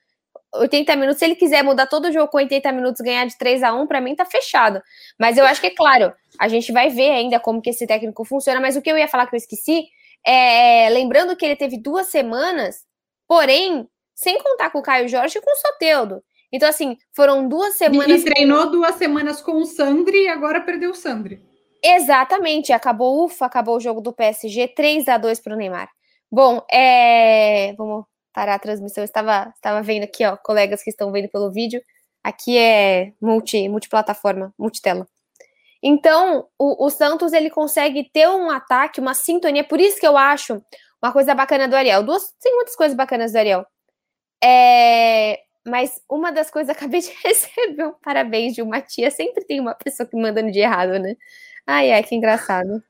80 0.53 0.95
minutos, 0.95 1.19
se 1.19 1.25
ele 1.25 1.36
quiser 1.36 1.63
mudar 1.63 1.88
todo 1.88 2.05
o 2.05 2.12
jogo 2.12 2.29
com 2.29 2.38
80 2.38 2.71
minutos, 2.71 3.01
ganhar 3.01 3.25
de 3.25 3.38
3 3.38 3.63
a 3.63 3.74
1 3.74 3.88
para 3.88 4.01
mim 4.01 4.15
tá 4.15 4.25
fechado. 4.25 4.81
Mas 5.17 5.38
eu 5.38 5.45
acho 5.45 5.62
que 5.62 5.67
é 5.67 5.75
claro, 5.75 6.13
a 6.39 6.47
gente 6.47 6.71
vai 6.71 6.89
ver 6.89 7.12
ainda 7.12 7.39
como 7.39 7.62
que 7.62 7.69
esse 7.69 7.86
técnico 7.86 8.25
funciona. 8.25 8.59
Mas 8.59 8.75
o 8.75 8.81
que 8.81 8.91
eu 8.91 8.97
ia 8.97 9.07
falar 9.07 9.27
que 9.27 9.36
eu 9.36 9.38
esqueci 9.38 9.88
é 10.25 10.89
lembrando 10.89 11.36
que 11.36 11.45
ele 11.45 11.55
teve 11.55 11.77
duas 11.77 12.07
semanas, 12.07 12.86
porém, 13.27 13.88
sem 14.15 14.38
contar 14.39 14.69
com 14.69 14.79
o 14.79 14.83
Caio 14.83 15.07
Jorge 15.07 15.38
e 15.38 15.41
com 15.41 15.51
o 15.51 15.55
Soteudo. 15.55 16.24
Então, 16.51 16.70
assim, 16.70 16.98
foram 17.16 17.48
duas 17.48 17.75
semanas. 17.75 18.22
E, 18.22 18.25
treinou 18.25 18.66
com... 18.66 18.72
duas 18.72 18.96
semanas 18.96 19.42
com 19.42 19.54
o 19.54 19.66
Sandri 19.66 20.24
e 20.24 20.27
agora 20.27 20.62
perdeu 20.62 20.92
o 20.92 20.96
Sandri. 20.96 21.42
Exatamente, 21.84 22.74
acabou, 22.74 23.25
ufa, 23.25 23.46
acabou 23.46 23.77
o 23.77 23.80
jogo 23.80 24.01
do 24.01 24.13
PSG, 24.13 24.70
3 24.70 25.08
a 25.08 25.18
2 25.18 25.39
para 25.39 25.54
o 25.54 25.58
Neymar. 25.58 25.89
Bom, 26.32 26.66
é... 26.72 27.74
vamos 27.74 28.06
parar 28.34 28.56
a 28.56 28.60
transmissão. 28.60 29.04
Eu 29.04 29.06
estava, 29.06 29.51
estava 29.56 29.82
vendo 29.82 30.04
aqui, 30.04 30.25
ó, 30.25 30.38
colegas 30.38 30.84
que 30.84 30.89
estão 30.89 31.12
vendo 31.12 31.30
pelo 31.30 31.51
vídeo. 31.51 31.82
Aqui 32.24 32.58
é 32.58 33.13
multi, 33.22 33.68
multiplataforma, 33.70 34.54
multitela. 34.58 35.08
Então, 35.82 36.48
o, 36.58 36.86
o, 36.86 36.89
Santos 36.89 37.34
ele 37.34 37.50
consegue 37.50 38.10
ter 38.12 38.27
um 38.27 38.50
ataque, 38.50 39.00
uma 39.00 39.13
sintonia. 39.13 39.63
Por 39.63 39.80
isso 39.80 40.00
que 40.00 40.08
eu 40.08 40.18
acho 40.18 40.62
uma 41.01 41.13
coisa 41.13 41.34
bacana 41.34 41.68
do 41.68 41.75
Ariel. 41.75 42.04
Duas, 42.04 42.34
tem 42.42 42.54
muitas 42.56 42.75
coisas 42.75 42.96
bacanas 42.96 43.32
do 43.32 43.38
Ariel. 43.38 43.66
É, 44.44 45.39
mas 45.67 46.01
uma 46.09 46.31
das 46.31 46.50
coisas, 46.50 46.69
acabei 46.75 47.01
de 47.01 47.12
receber 47.24 47.86
um 47.86 47.93
parabéns 48.01 48.53
de 48.53 48.62
uma 48.62 48.81
tia. 48.81 49.12
Sempre 49.12 49.43
tem 49.45 49.59
uma 49.59 49.75
pessoa 49.75 50.07
que 50.07 50.15
mandando 50.15 50.51
de 50.51 50.59
errado, 50.59 50.97
né? 51.00 51.15
Ai, 51.65 51.91
ai, 51.91 52.03
que 52.03 52.15
engraçado. 52.15 52.81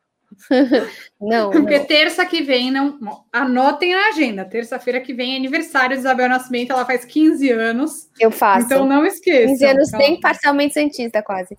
não. 1.19 1.51
Porque 1.51 1.79
não. 1.79 1.85
terça 1.85 2.25
que 2.25 2.41
vem, 2.41 2.69
não. 2.69 2.99
Anotem 3.31 3.95
na 3.95 4.09
agenda. 4.09 4.45
Terça-feira 4.45 5.01
que 5.01 5.13
vem 5.13 5.33
é 5.33 5.37
aniversário 5.37 5.95
de 5.95 6.01
Isabel 6.01 6.29
Nascimento. 6.29 6.71
Ela 6.71 6.85
faz 6.85 7.03
15 7.05 7.49
anos. 7.49 8.09
Eu 8.19 8.29
faço. 8.29 8.65
Então 8.65 8.85
não 8.85 9.05
esqueça. 9.05 9.47
15 9.47 9.65
anos 9.65 9.91
bem 9.91 10.19
parcialmente 10.19 10.73
cientista, 10.73 11.23
quase. 11.23 11.57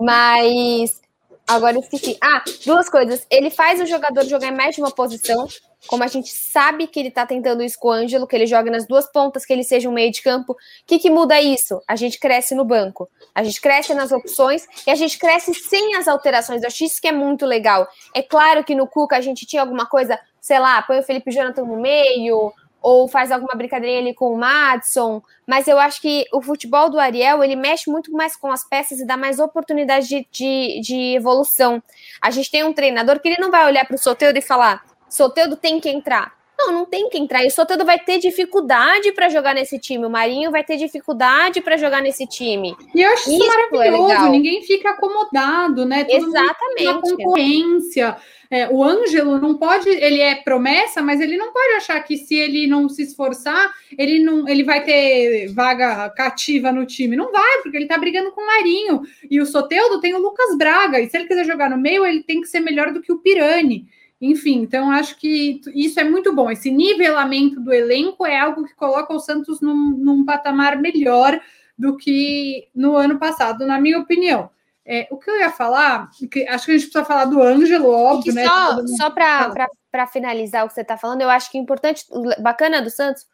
Mas 0.00 1.02
agora 1.46 1.76
eu 1.76 1.80
esqueci. 1.80 2.16
Ah, 2.22 2.42
duas 2.64 2.88
coisas. 2.88 3.26
Ele 3.30 3.50
faz 3.50 3.80
o 3.80 3.86
jogador 3.86 4.24
jogar 4.24 4.48
em 4.48 4.56
mais 4.56 4.74
de 4.74 4.80
uma 4.80 4.90
posição 4.90 5.46
como 5.86 6.02
a 6.02 6.06
gente 6.06 6.30
sabe 6.30 6.86
que 6.86 6.98
ele 6.98 7.08
está 7.08 7.26
tentando 7.26 7.62
isso 7.62 7.78
com 7.78 7.88
o 7.88 7.92
Ângelo, 7.92 8.26
que 8.26 8.34
ele 8.34 8.46
joga 8.46 8.70
nas 8.70 8.86
duas 8.86 9.10
pontas, 9.10 9.44
que 9.44 9.52
ele 9.52 9.64
seja 9.64 9.88
um 9.88 9.92
meio 9.92 10.10
de 10.10 10.22
campo, 10.22 10.52
o 10.52 10.56
que, 10.86 10.98
que 10.98 11.10
muda 11.10 11.40
isso? 11.40 11.80
A 11.86 11.96
gente 11.96 12.18
cresce 12.18 12.54
no 12.54 12.64
banco, 12.64 13.08
a 13.34 13.42
gente 13.42 13.60
cresce 13.60 13.94
nas 13.94 14.12
opções 14.12 14.66
e 14.86 14.90
a 14.90 14.94
gente 14.94 15.18
cresce 15.18 15.52
sem 15.54 15.94
as 15.96 16.08
alterações. 16.08 16.62
Eu 16.62 16.68
acho 16.68 16.84
isso 16.84 17.00
que 17.00 17.08
é 17.08 17.12
muito 17.12 17.44
legal. 17.46 17.86
É 18.14 18.22
claro 18.22 18.64
que 18.64 18.74
no 18.74 18.86
Cuca 18.86 19.16
a 19.16 19.20
gente 19.20 19.46
tinha 19.46 19.62
alguma 19.62 19.86
coisa, 19.86 20.18
sei 20.40 20.58
lá, 20.58 20.80
põe 20.82 20.98
o 20.98 21.02
Felipe 21.02 21.30
Jonathan 21.30 21.64
no 21.64 21.80
meio, 21.80 22.52
ou 22.84 23.08
faz 23.08 23.32
alguma 23.32 23.54
brincadeirinha 23.54 24.00
ali 24.00 24.12
com 24.12 24.30
o 24.30 24.36
Madison, 24.36 25.22
mas 25.46 25.66
eu 25.66 25.78
acho 25.78 26.02
que 26.02 26.26
o 26.30 26.42
futebol 26.42 26.90
do 26.90 26.98
Ariel, 26.98 27.42
ele 27.42 27.56
mexe 27.56 27.90
muito 27.90 28.12
mais 28.12 28.36
com 28.36 28.52
as 28.52 28.62
peças 28.62 29.00
e 29.00 29.06
dá 29.06 29.16
mais 29.16 29.38
oportunidade 29.38 30.06
de, 30.06 30.28
de, 30.30 30.80
de 30.82 31.14
evolução. 31.14 31.82
A 32.20 32.30
gente 32.30 32.50
tem 32.50 32.62
um 32.62 32.74
treinador 32.74 33.20
que 33.20 33.28
ele 33.28 33.40
não 33.40 33.50
vai 33.50 33.64
olhar 33.64 33.86
para 33.86 33.96
o 33.96 33.98
Soteldo 33.98 34.38
e 34.38 34.42
falar 34.42 34.84
Soteudo 35.08 35.56
tem 35.56 35.80
que 35.80 35.88
entrar. 35.88 36.34
Não, 36.56 36.72
não 36.72 36.84
tem 36.86 37.08
que 37.08 37.18
entrar. 37.18 37.44
E 37.44 37.48
o 37.48 37.50
Soteldo 37.50 37.84
vai 37.84 37.98
ter 37.98 38.18
dificuldade 38.18 39.12
para 39.12 39.28
jogar 39.28 39.54
nesse 39.54 39.78
time. 39.78 40.06
O 40.06 40.10
Marinho 40.10 40.50
vai 40.50 40.62
ter 40.62 40.76
dificuldade 40.76 41.60
para 41.60 41.76
jogar 41.76 42.00
nesse 42.00 42.26
time. 42.26 42.76
E 42.94 43.02
eu 43.02 43.12
acho 43.12 43.28
isso, 43.28 43.42
isso 43.42 43.44
é 43.44 43.70
maravilhoso. 43.70 44.12
É 44.12 44.30
Ninguém 44.30 44.62
fica 44.62 44.90
acomodado, 44.90 45.84
né? 45.84 46.04
Todo 46.04 46.28
Exatamente. 46.28 46.92
Mundo 46.92 47.16
concorrência. 47.16 48.16
É, 48.50 48.68
o 48.68 48.84
Ângelo 48.84 49.38
não 49.38 49.56
pode, 49.56 49.88
ele 49.88 50.20
é 50.20 50.36
promessa, 50.36 51.02
mas 51.02 51.20
ele 51.20 51.36
não 51.36 51.52
pode 51.52 51.74
achar 51.74 51.98
que 52.00 52.16
se 52.16 52.36
ele 52.36 52.68
não 52.68 52.88
se 52.88 53.02
esforçar, 53.02 53.72
ele 53.98 54.22
não, 54.22 54.48
ele 54.48 54.62
vai 54.62 54.84
ter 54.84 55.48
vaga 55.52 56.08
cativa 56.10 56.70
no 56.70 56.86
time. 56.86 57.16
Não 57.16 57.32
vai, 57.32 57.62
porque 57.62 57.76
ele 57.76 57.88
tá 57.88 57.98
brigando 57.98 58.30
com 58.30 58.40
o 58.40 58.46
Marinho. 58.46 59.02
E 59.28 59.40
o 59.40 59.46
Soteudo 59.46 60.00
tem 60.00 60.14
o 60.14 60.20
Lucas 60.20 60.56
Braga. 60.56 61.00
E 61.00 61.10
se 61.10 61.16
ele 61.16 61.26
quiser 61.26 61.44
jogar 61.44 61.68
no 61.68 61.76
meio, 61.76 62.06
ele 62.06 62.22
tem 62.22 62.40
que 62.40 62.46
ser 62.46 62.60
melhor 62.60 62.92
do 62.92 63.02
que 63.02 63.12
o 63.12 63.18
Pirani. 63.18 63.86
Enfim, 64.24 64.62
então 64.62 64.90
acho 64.90 65.16
que 65.16 65.60
isso 65.74 66.00
é 66.00 66.04
muito 66.04 66.34
bom. 66.34 66.50
Esse 66.50 66.70
nivelamento 66.70 67.60
do 67.60 67.72
elenco 67.72 68.24
é 68.24 68.38
algo 68.38 68.64
que 68.64 68.74
coloca 68.74 69.12
o 69.12 69.20
Santos 69.20 69.60
num, 69.60 69.90
num 69.90 70.24
patamar 70.24 70.78
melhor 70.78 71.38
do 71.76 71.96
que 71.96 72.68
no 72.74 72.96
ano 72.96 73.18
passado, 73.18 73.66
na 73.66 73.78
minha 73.78 73.98
opinião. 73.98 74.48
É, 74.86 75.06
o 75.10 75.18
que 75.18 75.30
eu 75.30 75.38
ia 75.40 75.50
falar, 75.50 76.10
que 76.30 76.46
acho 76.48 76.64
que 76.64 76.72
a 76.72 76.74
gente 76.74 76.86
precisa 76.86 77.04
falar 77.04 77.26
do 77.26 77.42
Ângelo, 77.42 77.90
óbvio, 77.90 78.32
né? 78.32 78.46
Só, 78.46 78.86
só 78.96 79.10
para 79.10 80.06
finalizar 80.06 80.64
o 80.64 80.68
que 80.68 80.74
você 80.74 80.80
está 80.80 80.96
falando, 80.96 81.20
eu 81.20 81.28
acho 81.28 81.50
que 81.50 81.58
o 81.58 81.62
importante, 81.62 82.06
bacana 82.40 82.80
do 82.80 82.90
Santos 82.90 83.26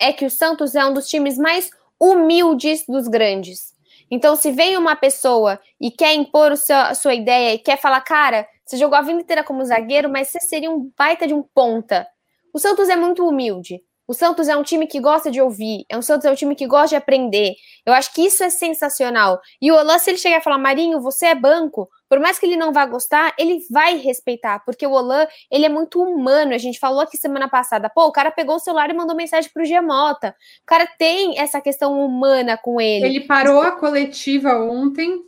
é 0.00 0.12
que 0.12 0.24
o 0.24 0.30
Santos 0.30 0.74
é 0.74 0.84
um 0.84 0.92
dos 0.92 1.08
times 1.08 1.38
mais 1.38 1.70
humildes 2.00 2.84
dos 2.86 3.06
grandes. 3.06 3.74
Então, 4.10 4.34
se 4.34 4.50
vem 4.50 4.76
uma 4.76 4.96
pessoa 4.96 5.60
e 5.80 5.90
quer 5.90 6.14
impor 6.14 6.56
seu, 6.56 6.76
a 6.76 6.94
sua 6.94 7.14
ideia 7.14 7.54
e 7.54 7.58
quer 7.58 7.80
falar, 7.80 8.00
cara, 8.00 8.46
você 8.66 8.76
jogou 8.76 8.98
a 8.98 9.02
vida 9.02 9.20
inteira 9.20 9.44
como 9.44 9.64
zagueiro, 9.64 10.10
mas 10.10 10.28
você 10.28 10.40
seria 10.40 10.70
um 10.70 10.90
baita 10.98 11.26
de 11.26 11.32
um 11.32 11.42
ponta. 11.42 12.06
O 12.52 12.58
Santos 12.58 12.88
é 12.88 12.96
muito 12.96 13.26
humilde. 13.26 13.80
O 14.08 14.14
Santos 14.14 14.48
é 14.48 14.56
um 14.56 14.62
time 14.62 14.86
que 14.86 15.00
gosta 15.00 15.30
de 15.30 15.40
ouvir, 15.40 15.84
é 15.88 15.96
um 15.96 16.02
Santos 16.02 16.24
é 16.24 16.30
um 16.30 16.34
time 16.34 16.54
que 16.54 16.66
gosta 16.66 16.88
de 16.88 16.96
aprender. 16.96 17.54
Eu 17.84 17.92
acho 17.92 18.12
que 18.14 18.22
isso 18.22 18.44
é 18.44 18.50
sensacional. 18.50 19.40
E 19.60 19.72
o 19.72 19.74
Olan, 19.74 19.98
se 19.98 20.10
ele 20.10 20.18
chegar 20.18 20.38
e 20.38 20.42
falar, 20.42 20.58
Marinho, 20.58 21.00
você 21.00 21.26
é 21.26 21.34
banco, 21.34 21.88
por 22.08 22.20
mais 22.20 22.38
que 22.38 22.46
ele 22.46 22.56
não 22.56 22.72
vá 22.72 22.86
gostar, 22.86 23.34
ele 23.36 23.58
vai 23.68 23.96
respeitar, 23.96 24.60
porque 24.64 24.86
o 24.86 24.92
Olan, 24.92 25.26
ele 25.50 25.66
é 25.66 25.68
muito 25.68 26.00
humano. 26.00 26.54
A 26.54 26.58
gente 26.58 26.78
falou 26.78 27.00
aqui 27.00 27.16
semana 27.16 27.48
passada, 27.48 27.90
pô, 27.90 28.06
o 28.06 28.12
cara 28.12 28.30
pegou 28.30 28.56
o 28.56 28.60
celular 28.60 28.88
e 28.90 28.94
mandou 28.94 29.16
mensagem 29.16 29.50
pro 29.52 29.64
Giamota. 29.64 30.34
O 30.62 30.66
cara 30.66 30.86
tem 30.86 31.38
essa 31.38 31.60
questão 31.60 32.00
humana 32.00 32.56
com 32.56 32.80
ele. 32.80 33.06
Ele 33.06 33.20
parou 33.20 33.60
a 33.60 33.72
coletiva 33.72 34.54
ontem, 34.60 35.20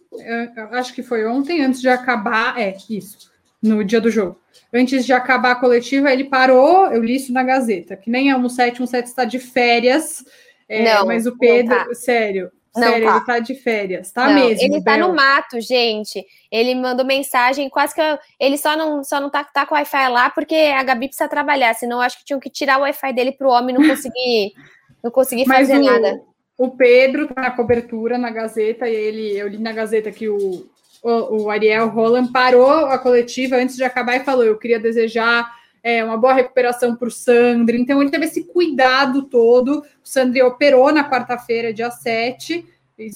acho 0.72 0.94
que 0.94 1.02
foi 1.02 1.26
ontem, 1.26 1.64
antes 1.64 1.80
de 1.80 1.88
acabar, 1.88 2.58
é, 2.60 2.76
isso, 2.88 3.28
no 3.62 3.84
dia 3.84 4.00
do 4.00 4.10
jogo 4.10 4.38
antes 4.72 5.04
de 5.04 5.12
acabar 5.12 5.52
a 5.52 5.56
coletiva, 5.56 6.12
ele 6.12 6.24
parou, 6.24 6.86
eu 6.86 7.02
li 7.02 7.16
isso 7.16 7.32
na 7.32 7.42
Gazeta, 7.42 7.96
que 7.96 8.10
nem 8.10 8.30
é 8.30 8.36
um 8.36 8.48
7, 8.48 8.82
um 8.82 8.86
7 8.86 9.06
está 9.06 9.24
de 9.24 9.38
férias, 9.38 10.24
é, 10.68 10.94
não, 10.94 11.06
mas 11.06 11.26
o 11.26 11.36
Pedro, 11.36 11.74
tá. 11.74 11.94
sério, 11.94 12.50
não 12.74 12.82
sério, 12.82 13.06
tá. 13.06 13.16
ele 13.16 13.24
tá 13.24 13.38
de 13.38 13.54
férias, 13.54 14.12
tá 14.12 14.28
não, 14.28 14.34
mesmo. 14.34 14.62
Ele 14.62 14.82
tá 14.82 14.96
no 14.96 15.14
mato, 15.14 15.60
gente. 15.60 16.24
Ele 16.52 16.74
mandou 16.74 17.04
mensagem, 17.04 17.68
quase 17.70 17.94
que 17.94 18.00
eu, 18.00 18.18
ele 18.38 18.58
só 18.58 18.76
não, 18.76 19.02
só 19.02 19.20
não 19.20 19.30
tá, 19.30 19.42
tá 19.44 19.64
com 19.64 19.74
o 19.74 19.78
Wi-Fi 19.78 20.08
lá 20.08 20.30
porque 20.30 20.54
a 20.54 20.82
Gabi 20.82 21.08
precisa 21.08 21.28
trabalhar, 21.28 21.74
senão 21.74 21.98
eu 21.98 22.02
acho 22.02 22.18
que 22.18 22.24
tinham 22.24 22.40
que 22.40 22.50
tirar 22.50 22.78
o 22.78 22.82
Wi-Fi 22.82 23.12
dele 23.14 23.32
pro 23.32 23.50
homem 23.50 23.74
não 23.74 23.86
conseguir, 23.88 24.52
não 25.02 25.10
conseguir 25.10 25.46
fazer 25.46 25.78
o, 25.78 25.82
nada. 25.82 26.20
O 26.58 26.70
Pedro 26.70 27.26
tá 27.28 27.40
na 27.40 27.50
cobertura 27.50 28.18
na 28.18 28.30
Gazeta 28.30 28.88
e 28.88 28.94
ele, 28.94 29.38
eu 29.38 29.48
li 29.48 29.58
na 29.58 29.72
Gazeta 29.72 30.12
que 30.12 30.28
o 30.28 30.68
o, 31.02 31.42
o 31.42 31.50
Ariel 31.50 31.88
Roland 31.88 32.32
parou 32.32 32.86
a 32.86 32.98
coletiva 32.98 33.56
antes 33.56 33.76
de 33.76 33.84
acabar 33.84 34.16
e 34.16 34.24
falou: 34.24 34.44
Eu 34.44 34.58
queria 34.58 34.78
desejar 34.80 35.58
é, 35.82 36.04
uma 36.04 36.16
boa 36.16 36.32
recuperação 36.32 36.94
para 36.96 37.08
o 37.08 37.10
Sandri. 37.10 37.80
Então, 37.80 38.00
ele 38.00 38.10
teve 38.10 38.26
esse 38.26 38.44
cuidado 38.44 39.22
todo. 39.22 39.80
O 39.80 40.08
Sandri 40.08 40.42
operou 40.42 40.92
na 40.92 41.08
quarta-feira, 41.08 41.72
dia 41.72 41.90
7. 41.90 42.66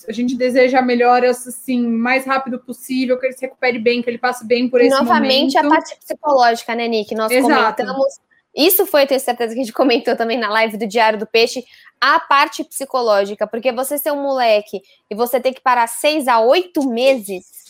A 0.08 0.12
gente 0.12 0.36
deseja 0.36 0.80
melhoras 0.80 1.46
assim, 1.46 1.84
mais 1.84 2.24
rápido 2.24 2.58
possível, 2.60 3.18
que 3.18 3.26
ele 3.26 3.32
se 3.32 3.44
recupere 3.44 3.80
bem, 3.80 4.00
que 4.00 4.08
ele 4.08 4.18
passe 4.18 4.46
bem 4.46 4.68
por 4.68 4.80
esse 4.80 4.90
Novamente, 4.90 5.56
momento. 5.56 5.72
a 5.72 5.76
parte 5.76 5.96
psicológica, 5.98 6.74
né, 6.74 6.86
Nick? 6.86 7.14
Nós 7.16 7.32
Exato. 7.32 7.82
comentamos. 7.82 8.20
Isso 8.54 8.86
foi, 8.86 9.06
tenho 9.06 9.20
certeza 9.20 9.54
que 9.54 9.60
a 9.60 9.64
gente 9.64 9.72
comentou 9.74 10.16
também 10.16 10.38
na 10.38 10.50
live 10.50 10.76
do 10.76 10.86
Diário 10.86 11.18
do 11.18 11.26
Peixe, 11.26 11.64
a 12.00 12.18
parte 12.20 12.64
psicológica, 12.64 13.46
porque 13.46 13.72
você 13.72 13.96
ser 13.96 14.12
um 14.12 14.22
moleque 14.22 14.80
e 15.10 15.14
você 15.14 15.40
ter 15.40 15.52
que 15.52 15.60
parar 15.60 15.86
seis 15.86 16.26
a 16.26 16.40
oito 16.40 16.88
meses 16.88 17.62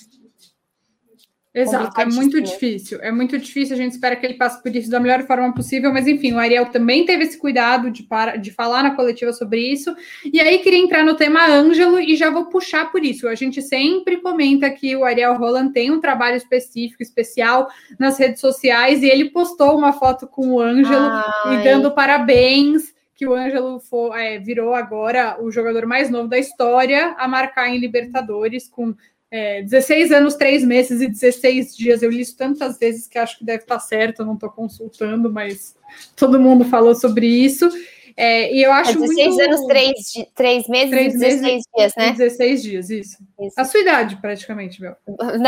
Exato, 1.54 2.00
é 2.00 2.06
muito 2.06 2.40
difícil. 2.40 2.98
É 3.02 3.12
muito 3.12 3.38
difícil. 3.38 3.74
A 3.74 3.78
gente 3.78 3.92
espera 3.92 4.16
que 4.16 4.24
ele 4.24 4.34
passe 4.34 4.62
por 4.62 4.74
isso 4.74 4.90
da 4.90 4.98
melhor 4.98 5.22
forma 5.26 5.52
possível, 5.52 5.92
mas 5.92 6.08
enfim, 6.08 6.32
o 6.32 6.38
Ariel 6.38 6.66
também 6.66 7.04
teve 7.04 7.24
esse 7.24 7.36
cuidado 7.36 7.90
de, 7.90 8.02
para, 8.02 8.36
de 8.36 8.50
falar 8.50 8.82
na 8.82 8.94
coletiva 8.94 9.34
sobre 9.34 9.60
isso. 9.60 9.94
E 10.24 10.40
aí, 10.40 10.60
queria 10.60 10.78
entrar 10.78 11.04
no 11.04 11.14
tema 11.14 11.46
Ângelo 11.46 12.00
e 12.00 12.16
já 12.16 12.30
vou 12.30 12.46
puxar 12.46 12.90
por 12.90 13.04
isso. 13.04 13.28
A 13.28 13.34
gente 13.34 13.60
sempre 13.60 14.16
comenta 14.16 14.70
que 14.70 14.96
o 14.96 15.04
Ariel 15.04 15.36
Roland 15.36 15.72
tem 15.72 15.90
um 15.90 16.00
trabalho 16.00 16.36
específico, 16.36 17.02
especial 17.02 17.68
nas 17.98 18.18
redes 18.18 18.40
sociais, 18.40 19.02
e 19.02 19.08
ele 19.08 19.28
postou 19.28 19.76
uma 19.76 19.92
foto 19.92 20.26
com 20.26 20.52
o 20.52 20.60
Ângelo 20.60 21.10
e 21.52 21.64
dando 21.64 21.90
parabéns 21.90 22.94
que 23.14 23.26
o 23.26 23.34
Ângelo 23.34 23.80
é, 24.14 24.40
virou 24.40 24.74
agora 24.74 25.36
o 25.40 25.48
jogador 25.48 25.86
mais 25.86 26.10
novo 26.10 26.28
da 26.28 26.38
história 26.38 27.14
a 27.16 27.28
marcar 27.28 27.68
em 27.68 27.78
Libertadores, 27.78 28.68
com 28.68 28.96
é, 29.32 29.62
16 29.62 30.12
anos, 30.12 30.34
3 30.34 30.62
meses 30.62 31.00
e 31.00 31.08
16 31.08 31.74
dias. 31.74 32.02
Eu 32.02 32.10
li 32.10 32.20
isso 32.20 32.36
tantas 32.36 32.78
vezes 32.78 33.08
que 33.08 33.18
acho 33.18 33.38
que 33.38 33.44
deve 33.46 33.62
estar 33.62 33.80
certo, 33.80 34.20
eu 34.20 34.26
não 34.26 34.34
estou 34.34 34.50
consultando, 34.50 35.32
mas 35.32 35.74
todo 36.14 36.38
mundo 36.38 36.66
falou 36.66 36.94
sobre 36.94 37.26
isso. 37.26 37.70
É, 38.14 38.54
e 38.54 38.62
eu 38.62 38.70
acho 38.70 38.90
é 38.90 39.00
16 39.00 39.28
muito... 39.28 39.42
anos, 39.42 39.66
3, 39.66 39.92
3 40.34 40.68
meses 40.68 40.90
3 40.90 41.14
e 41.14 41.18
16 41.18 41.40
meses, 41.40 41.64
dias, 41.74 41.92
né? 41.96 42.12
16 42.12 42.62
dias, 42.62 42.90
isso. 42.90 43.18
isso. 43.40 43.54
A 43.58 43.64
sua 43.64 43.80
idade, 43.80 44.16
praticamente, 44.16 44.82
meu. 44.82 44.94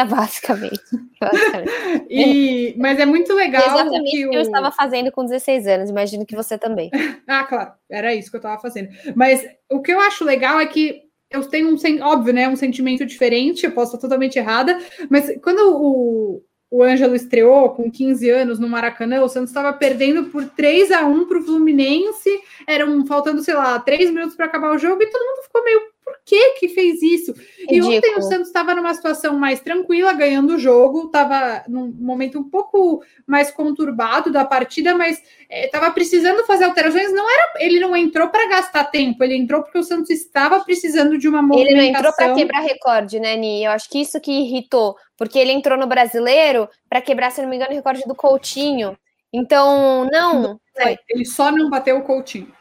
Basicamente. 0.09 0.81
basicamente. 1.21 2.07
e, 2.09 2.75
mas 2.79 2.99
é 2.99 3.05
muito 3.05 3.35
legal. 3.35 3.63
Exatamente 3.63 4.11
que 4.11 4.27
o 4.27 4.31
que 4.31 4.37
eu 4.37 4.41
estava 4.41 4.73
fazendo 4.73 5.13
com 5.13 5.27
16 5.27 5.67
anos, 5.67 5.91
imagino 5.91 6.25
que 6.25 6.35
você 6.35 6.57
também. 6.57 6.91
ah, 7.29 7.45
claro, 7.45 7.73
era 7.91 8.15
isso 8.15 8.31
que 8.31 8.37
eu 8.37 8.39
estava 8.39 8.59
fazendo. 8.59 8.89
Mas 9.15 9.47
o 9.71 9.83
que 9.83 9.93
eu 9.93 10.01
acho 10.01 10.25
legal 10.25 10.59
é 10.59 10.65
que 10.65 11.04
eu 11.35 11.45
tenho 11.49 11.69
um, 11.69 12.03
óbvio, 12.03 12.33
né, 12.33 12.49
um 12.49 12.57
sentimento 12.57 13.05
diferente, 13.05 13.67
eu 13.67 13.73
posso 13.73 13.95
estar 13.95 14.07
totalmente 14.07 14.39
errada, 14.39 14.79
mas 15.11 15.33
quando 15.43 15.61
o, 15.77 16.43
o 16.71 16.83
Ângelo 16.83 17.15
estreou 17.15 17.71
com 17.71 17.91
15 17.91 18.29
anos 18.31 18.59
no 18.59 18.69
Maracanã, 18.69 19.23
o 19.23 19.29
Santos 19.29 19.51
estava 19.51 19.73
perdendo 19.73 20.25
por 20.25 20.45
3 20.45 20.91
a 20.93 21.05
1 21.05 21.27
para 21.27 21.39
o 21.39 21.43
Fluminense, 21.43 22.31
eram 22.67 23.05
faltando, 23.07 23.43
sei 23.43 23.55
lá, 23.55 23.79
3 23.79 24.11
minutos 24.11 24.37
para 24.37 24.47
acabar 24.47 24.75
o 24.75 24.79
jogo, 24.79 25.03
e 25.03 25.07
todo 25.07 25.25
mundo 25.25 25.45
ficou 25.45 25.65
meio 25.65 25.94
por 26.05 26.19
que 26.25 26.51
que 26.61 26.69
fez 26.69 27.01
isso? 27.03 27.33
Ridículo. 27.33 27.93
E 27.93 27.97
ontem 27.97 28.15
o 28.17 28.23
Santos 28.23 28.49
estava 28.49 28.75
numa 28.75 28.93
situação 28.93 29.39
mais 29.39 29.61
tranquila, 29.61 30.13
ganhando 30.13 30.55
o 30.55 30.59
jogo, 30.59 31.07
estava 31.07 31.65
num 31.67 31.91
momento 31.93 32.39
um 32.39 32.45
pouco 32.45 33.03
mais 33.27 33.51
conturbado 33.51 34.31
da 34.31 34.45
partida, 34.45 34.95
mas 34.95 35.23
estava 35.51 35.87
é, 35.87 35.91
precisando 35.91 36.45
fazer 36.45 36.65
alterações. 36.65 37.11
Não 37.13 37.29
era, 37.31 37.55
ele 37.57 37.81
não 37.81 37.97
entrou 37.97 38.29
para 38.29 38.49
gastar 38.49 38.85
tempo, 38.85 39.25
ele 39.25 39.35
entrou 39.35 39.63
porque 39.63 39.79
o 39.79 39.83
Santos 39.83 40.11
estava 40.11 40.63
precisando 40.63 41.17
de 41.17 41.27
uma 41.27 41.41
movimentação. 41.41 41.79
Ele 41.79 41.93
não 41.93 41.99
entrou 41.99 42.13
para 42.13 42.35
quebrar 42.35 42.61
recorde, 42.61 43.19
né, 43.19 43.35
Ni? 43.37 43.65
Eu 43.65 43.71
acho 43.73 43.89
que 43.89 44.01
isso 44.01 44.21
que 44.21 44.31
irritou, 44.31 44.97
porque 45.17 45.39
ele 45.39 45.53
entrou 45.53 45.79
no 45.79 45.87
Brasileiro 45.87 46.69
para 46.89 47.01
quebrar, 47.01 47.31
se 47.31 47.41
não 47.41 47.49
me 47.49 47.57
engano, 47.57 47.73
o 47.73 47.75
recorde 47.75 48.03
do 48.07 48.15
Coutinho. 48.15 48.97
Então, 49.33 50.07
não. 50.13 50.61
Ele 51.09 51.25
só 51.25 51.51
não 51.51 51.71
bateu 51.71 51.97
o 51.97 52.03
Coutinho. 52.03 52.53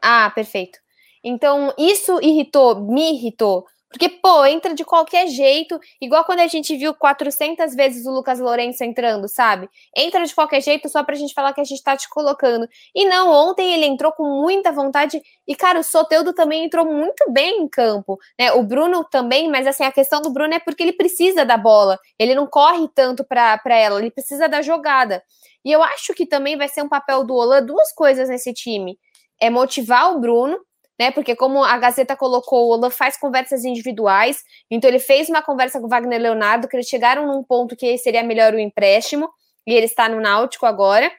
Ah, 0.00 0.30
perfeito. 0.34 0.78
Então, 1.24 1.72
isso 1.78 2.18
irritou, 2.22 2.80
me 2.80 3.12
irritou. 3.14 3.66
Porque, 3.92 4.08
pô, 4.08 4.46
entra 4.46 4.74
de 4.74 4.86
qualquer 4.86 5.26
jeito, 5.26 5.78
igual 6.00 6.24
quando 6.24 6.40
a 6.40 6.46
gente 6.46 6.74
viu 6.74 6.94
400 6.94 7.74
vezes 7.74 8.06
o 8.06 8.10
Lucas 8.10 8.40
Lourenço 8.40 8.82
entrando, 8.82 9.28
sabe? 9.28 9.68
Entra 9.94 10.24
de 10.24 10.34
qualquer 10.34 10.62
jeito 10.62 10.88
só 10.88 11.04
pra 11.04 11.14
gente 11.14 11.34
falar 11.34 11.52
que 11.52 11.60
a 11.60 11.64
gente 11.64 11.82
tá 11.82 11.94
te 11.94 12.08
colocando. 12.08 12.66
E 12.94 13.04
não, 13.04 13.30
ontem 13.30 13.74
ele 13.74 13.84
entrou 13.84 14.10
com 14.10 14.24
muita 14.24 14.72
vontade. 14.72 15.20
E, 15.46 15.54
cara, 15.54 15.78
o 15.78 15.84
Soteudo 15.84 16.32
também 16.32 16.64
entrou 16.64 16.86
muito 16.86 17.30
bem 17.30 17.60
em 17.62 17.68
campo, 17.68 18.18
né? 18.38 18.50
O 18.52 18.62
Bruno 18.62 19.04
também, 19.04 19.50
mas 19.50 19.66
assim, 19.66 19.84
a 19.84 19.92
questão 19.92 20.22
do 20.22 20.32
Bruno 20.32 20.54
é 20.54 20.58
porque 20.58 20.82
ele 20.82 20.94
precisa 20.94 21.44
da 21.44 21.58
bola. 21.58 21.98
Ele 22.18 22.34
não 22.34 22.46
corre 22.46 22.88
tanto 22.94 23.22
pra, 23.22 23.58
pra 23.58 23.76
ela, 23.76 24.00
ele 24.00 24.10
precisa 24.10 24.48
da 24.48 24.62
jogada. 24.62 25.22
E 25.62 25.70
eu 25.70 25.82
acho 25.82 26.14
que 26.14 26.24
também 26.24 26.56
vai 26.56 26.68
ser 26.68 26.82
um 26.82 26.88
papel 26.88 27.24
do 27.24 27.34
Olan 27.34 27.62
duas 27.64 27.92
coisas 27.92 28.30
nesse 28.30 28.54
time. 28.54 28.98
É 29.38 29.50
motivar 29.50 30.14
o 30.14 30.18
Bruno, 30.18 30.58
né? 31.02 31.10
Porque 31.10 31.34
como 31.34 31.64
a 31.64 31.76
Gazeta 31.78 32.14
colocou, 32.14 32.68
o 32.68 32.68
Olan 32.68 32.90
faz 32.90 33.16
conversas 33.16 33.64
individuais, 33.64 34.44
então 34.70 34.88
ele 34.88 35.00
fez 35.00 35.28
uma 35.28 35.42
conversa 35.42 35.80
com 35.80 35.86
o 35.86 35.88
Wagner 35.88 36.20
Leonardo, 36.20 36.68
que 36.68 36.76
eles 36.76 36.86
chegaram 36.86 37.26
num 37.26 37.42
ponto 37.42 37.74
que 37.74 37.98
seria 37.98 38.22
melhor 38.22 38.54
o 38.54 38.58
empréstimo, 38.58 39.28
e 39.66 39.74
ele 39.74 39.86
está 39.86 40.08
no 40.08 40.20
Náutico 40.20 40.64
agora. 40.64 41.10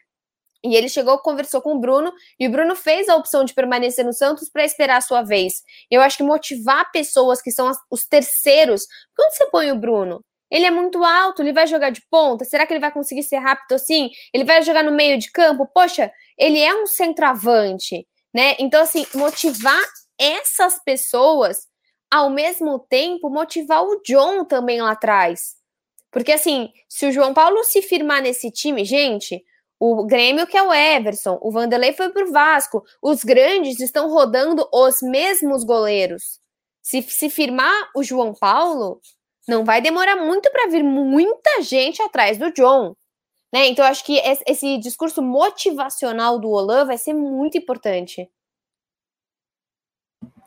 E 0.65 0.78
ele 0.78 0.88
chegou, 0.88 1.17
conversou 1.17 1.62
com 1.62 1.76
o 1.76 1.80
Bruno, 1.82 2.13
e 2.39 2.48
o 2.48 2.50
Bruno 2.50 2.74
fez 2.74 3.10
a 3.10 3.17
opção 3.17 3.43
de 3.43 3.54
permanecer 3.54 4.06
no 4.06 4.13
Santos 4.13 4.50
para 4.50 4.63
esperar 4.63 4.96
a 4.96 5.02
sua 5.02 5.22
vez. 5.22 5.56
Eu 5.91 6.00
acho 6.02 6.15
que 6.15 6.24
motivar 6.24 6.89
pessoas 6.89 7.41
que 7.41 7.52
são 7.52 7.67
as, 7.67 7.78
os 7.91 8.06
terceiros. 8.06 8.84
Quando 9.13 9.34
você 9.34 9.46
põe 9.48 9.69
o 9.69 9.76
Bruno, 9.78 10.24
ele 10.50 10.65
é 10.65 10.72
muito 10.72 11.04
alto, 11.04 11.41
ele 11.41 11.52
vai 11.52 11.67
jogar 11.67 11.89
de 11.89 12.02
ponta? 12.10 12.46
Será 12.46 12.65
que 12.65 12.72
ele 12.72 12.80
vai 12.80 12.93
conseguir 12.93 13.24
ser 13.24 13.39
rápido 13.39 13.74
assim? 13.74 14.10
Ele 14.34 14.46
vai 14.46 14.62
jogar 14.62 14.84
no 14.84 14.93
meio 14.93 15.19
de 15.19 15.30
campo? 15.30 15.67
Poxa, 15.67 16.10
ele 16.38 16.62
é 16.62 16.74
um 16.74 16.86
centroavante 16.88 18.08
né? 18.34 18.56
Então, 18.60 18.82
assim, 18.82 19.06
motivar 19.13 19.82
essas 20.19 20.80
pessoas, 20.84 21.67
ao 22.12 22.30
mesmo 22.30 22.80
tempo, 22.80 23.30
motivar 23.30 23.84
o 23.84 24.02
John 24.02 24.46
também 24.46 24.82
lá 24.82 24.91
atrás. 24.91 25.56
Porque, 26.12 26.32
assim, 26.32 26.69
se 26.88 27.08
o 27.08 27.12
João 27.12 27.34
Paulo 27.34 27.63
se 27.63 27.82
firmar 27.82 28.22
nesse 28.22 28.52
time, 28.52 28.86
gente, 28.86 29.43
o 29.80 30.06
Grêmio 30.06 30.48
que 30.48 30.56
é 30.56 30.63
o 30.63 30.74
Everson, 30.74 31.38
o 31.41 31.52
Vanderlei 31.52 31.91
foi 31.91 32.10
pro 32.10 32.32
Vasco, 32.32 32.84
os 33.02 33.24
grandes 33.24 33.80
estão 33.80 34.10
rodando 34.10 34.67
os 34.72 35.02
mesmos 35.02 35.63
goleiros. 35.63 36.39
Se 36.82 37.02
se 37.02 37.30
firmar 37.30 37.89
o 37.96 38.04
João 38.04 38.34
Paulo, 38.34 39.02
não 39.48 39.65
vai 39.65 39.82
demorar 39.82 40.15
muito 40.15 40.50
para 40.52 40.69
vir 40.69 40.84
muita 40.84 41.62
gente 41.62 42.02
atrás 42.02 42.38
do 42.38 42.52
John. 42.54 42.96
Né? 43.53 43.67
Então, 43.67 43.85
acho 43.85 44.03
que 44.03 44.19
esse 44.47 44.79
discurso 44.79 45.21
motivacional 45.21 46.39
do 46.39 46.49
Olan 46.49 46.85
vai 46.85 46.97
ser 46.97 47.13
muito 47.13 47.55
importante. 47.55 48.27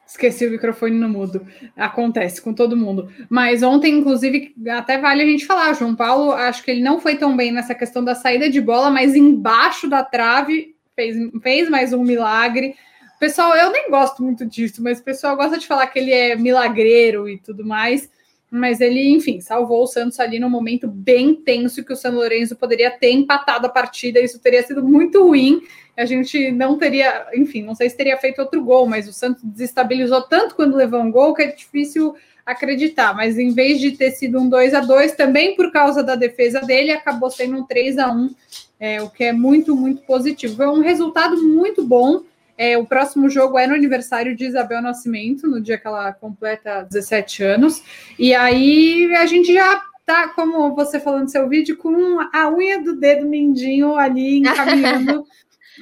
Esqueci 0.04 0.44
o 0.44 0.50
microfone 0.50 0.98
no 0.98 1.08
mudo. 1.08 1.46
Acontece 1.76 2.42
com 2.42 2.52
todo 2.52 2.76
mundo. 2.76 3.08
Mas 3.30 3.62
ontem, 3.62 3.94
inclusive, 3.98 4.52
até 4.68 4.98
vale 4.98 5.22
a 5.22 5.26
gente 5.26 5.46
falar. 5.46 5.72
João 5.74 5.94
Paulo, 5.94 6.32
acho 6.32 6.64
que 6.64 6.70
ele 6.72 6.82
não 6.82 7.00
foi 7.00 7.16
tão 7.16 7.36
bem 7.36 7.52
nessa 7.52 7.76
questão 7.76 8.02
da 8.02 8.16
saída 8.16 8.50
de 8.50 8.60
bola, 8.60 8.90
mas 8.90 9.14
embaixo 9.14 9.88
da 9.88 10.02
trave 10.02 10.74
fez, 10.96 11.16
fez 11.42 11.70
mais 11.70 11.92
um 11.92 12.02
milagre. 12.02 12.74
Pessoal, 13.20 13.54
eu 13.56 13.70
nem 13.70 13.88
gosto 13.88 14.20
muito 14.20 14.44
disso, 14.44 14.82
mas 14.82 14.98
o 14.98 15.04
pessoal 15.04 15.36
gosta 15.36 15.58
de 15.58 15.66
falar 15.66 15.86
que 15.86 15.98
ele 16.00 16.12
é 16.12 16.34
milagreiro 16.34 17.28
e 17.28 17.38
tudo 17.38 17.64
mais. 17.64 18.10
Mas 18.50 18.80
ele, 18.80 19.08
enfim, 19.10 19.40
salvou 19.40 19.82
o 19.82 19.86
Santos 19.86 20.20
ali 20.20 20.38
num 20.38 20.48
momento 20.48 20.86
bem 20.86 21.34
tenso 21.34 21.84
que 21.84 21.92
o 21.92 21.96
São 21.96 22.14
Lourenço 22.14 22.56
poderia 22.56 22.90
ter 22.90 23.10
empatado 23.10 23.66
a 23.66 23.70
partida, 23.70 24.20
isso 24.20 24.38
teria 24.38 24.62
sido 24.62 24.82
muito 24.82 25.22
ruim. 25.24 25.62
A 25.96 26.04
gente 26.04 26.52
não 26.52 26.78
teria, 26.78 27.26
enfim, 27.34 27.62
não 27.62 27.74
sei 27.74 27.88
se 27.88 27.96
teria 27.96 28.16
feito 28.18 28.40
outro 28.40 28.62
gol, 28.62 28.86
mas 28.86 29.08
o 29.08 29.12
Santos 29.12 29.42
desestabilizou 29.42 30.22
tanto 30.22 30.54
quando 30.54 30.76
levou 30.76 31.00
um 31.00 31.10
gol 31.10 31.34
que 31.34 31.42
é 31.42 31.46
difícil 31.46 32.14
acreditar. 32.44 33.14
Mas 33.14 33.38
em 33.38 33.52
vez 33.52 33.80
de 33.80 33.92
ter 33.92 34.12
sido 34.12 34.38
um 34.38 34.48
2 34.48 34.74
a 34.74 34.80
2 34.80 35.12
também 35.12 35.56
por 35.56 35.72
causa 35.72 36.02
da 36.02 36.14
defesa 36.14 36.60
dele, 36.60 36.92
acabou 36.92 37.30
sendo 37.30 37.56
um 37.56 37.66
3 37.66 37.98
a 37.98 38.12
1 38.12 38.34
é, 38.78 39.02
o 39.02 39.10
que 39.10 39.24
é 39.24 39.32
muito, 39.32 39.74
muito 39.74 40.02
positivo. 40.02 40.56
Foi 40.56 40.66
um 40.66 40.80
resultado 40.80 41.42
muito 41.42 41.84
bom. 41.84 42.22
É, 42.58 42.78
o 42.78 42.86
próximo 42.86 43.28
jogo 43.28 43.58
é 43.58 43.66
no 43.66 43.74
aniversário 43.74 44.34
de 44.34 44.46
Isabel 44.46 44.80
Nascimento, 44.80 45.46
no 45.46 45.60
dia 45.60 45.78
que 45.78 45.86
ela 45.86 46.12
completa 46.12 46.82
17 46.82 47.42
anos. 47.42 47.82
E 48.18 48.34
aí 48.34 49.14
a 49.16 49.26
gente 49.26 49.52
já 49.52 49.82
tá, 50.06 50.28
como 50.28 50.74
você 50.74 51.00
falou 51.00 51.20
no 51.20 51.28
seu 51.28 51.48
vídeo, 51.48 51.76
com 51.76 52.18
a 52.32 52.50
unha 52.50 52.80
do 52.80 52.96
dedo 52.96 53.26
mindinho 53.26 53.96
ali 53.96 54.38
encaminhando 54.40 55.26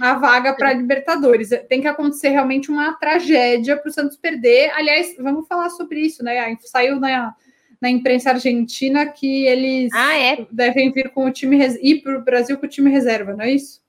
a 0.00 0.14
vaga 0.14 0.54
para 0.54 0.72
Libertadores. 0.72 1.50
Tem 1.68 1.80
que 1.80 1.86
acontecer 1.86 2.30
realmente 2.30 2.70
uma 2.70 2.94
tragédia 2.94 3.76
para 3.76 3.88
o 3.88 3.92
Santos 3.92 4.16
perder. 4.16 4.70
Aliás, 4.70 5.14
vamos 5.18 5.46
falar 5.46 5.70
sobre 5.70 6.00
isso, 6.00 6.24
né? 6.24 6.56
Saiu 6.62 6.98
na, 6.98 7.34
na 7.80 7.90
imprensa 7.90 8.30
argentina 8.30 9.06
que 9.06 9.46
eles 9.46 9.92
ah, 9.92 10.16
é? 10.16 10.46
devem 10.50 10.90
vir 10.90 11.10
com 11.10 11.26
o 11.26 11.30
time 11.30 11.58
ir 11.82 12.02
para 12.02 12.18
o 12.18 12.22
Brasil 12.22 12.58
com 12.58 12.66
o 12.66 12.68
time 12.68 12.90
reserva, 12.90 13.34
não 13.34 13.44
é 13.44 13.52
isso? 13.52 13.82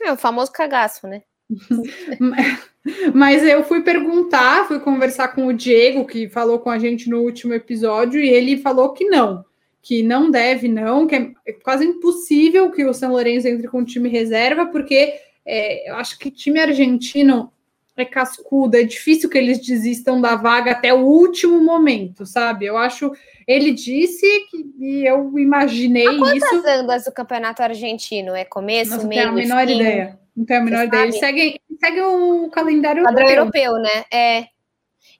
É 0.00 0.10
o 0.10 0.16
famoso 0.16 0.50
cagaço, 0.52 1.06
né? 1.06 1.22
Mas 3.14 3.44
eu 3.44 3.62
fui 3.64 3.82
perguntar, 3.82 4.66
fui 4.66 4.80
conversar 4.80 5.28
com 5.28 5.46
o 5.46 5.52
Diego, 5.52 6.06
que 6.06 6.28
falou 6.28 6.58
com 6.58 6.70
a 6.70 6.78
gente 6.78 7.08
no 7.08 7.20
último 7.20 7.54
episódio, 7.54 8.20
e 8.20 8.28
ele 8.28 8.56
falou 8.56 8.92
que 8.92 9.04
não, 9.04 9.44
que 9.80 10.02
não 10.02 10.30
deve, 10.30 10.66
não, 10.66 11.06
que 11.06 11.14
é 11.14 11.52
quase 11.62 11.84
impossível 11.84 12.70
que 12.70 12.84
o 12.84 12.92
São 12.92 13.12
Lourenço 13.12 13.46
entre 13.46 13.68
com 13.68 13.84
time 13.84 14.08
reserva, 14.08 14.66
porque 14.66 15.14
é, 15.46 15.90
eu 15.90 15.96
acho 15.96 16.18
que 16.18 16.30
time 16.30 16.60
argentino 16.60 17.52
é 17.96 18.04
cascudo, 18.04 18.76
é 18.76 18.82
difícil 18.82 19.28
que 19.28 19.36
eles 19.36 19.58
desistam 19.58 20.20
da 20.20 20.34
vaga 20.34 20.72
até 20.72 20.94
o 20.94 21.00
último 21.00 21.60
momento, 21.60 22.24
sabe? 22.24 22.64
Eu 22.66 22.76
acho. 22.78 23.12
Ele 23.46 23.72
disse 23.72 24.26
que 24.50 24.72
e 24.80 25.06
eu 25.06 25.38
imaginei 25.38 26.06
quantas 26.18 26.36
isso. 26.36 26.46
Quantas 26.48 26.80
andas 26.80 27.04
do 27.04 27.12
campeonato 27.12 27.62
argentino? 27.62 28.34
É 28.34 28.44
começo, 28.44 28.96
Não 28.96 29.04
meio? 29.06 29.26
Não 29.26 29.34
tenho 29.34 29.54
a 29.54 29.56
menor 29.56 29.66
fim? 29.66 29.74
ideia. 29.74 30.18
Não 30.34 30.44
tenho 30.46 30.60
a 30.60 30.64
menor 30.64 30.84
ideia. 30.86 31.02
Eles 31.02 31.18
seguem, 31.18 31.60
seguem 31.78 32.02
o 32.02 32.48
calendário 32.50 33.02
Padrão 33.04 33.28
europeu. 33.28 33.62
europeu, 33.62 33.82
né? 33.82 34.04
É. 34.12 34.46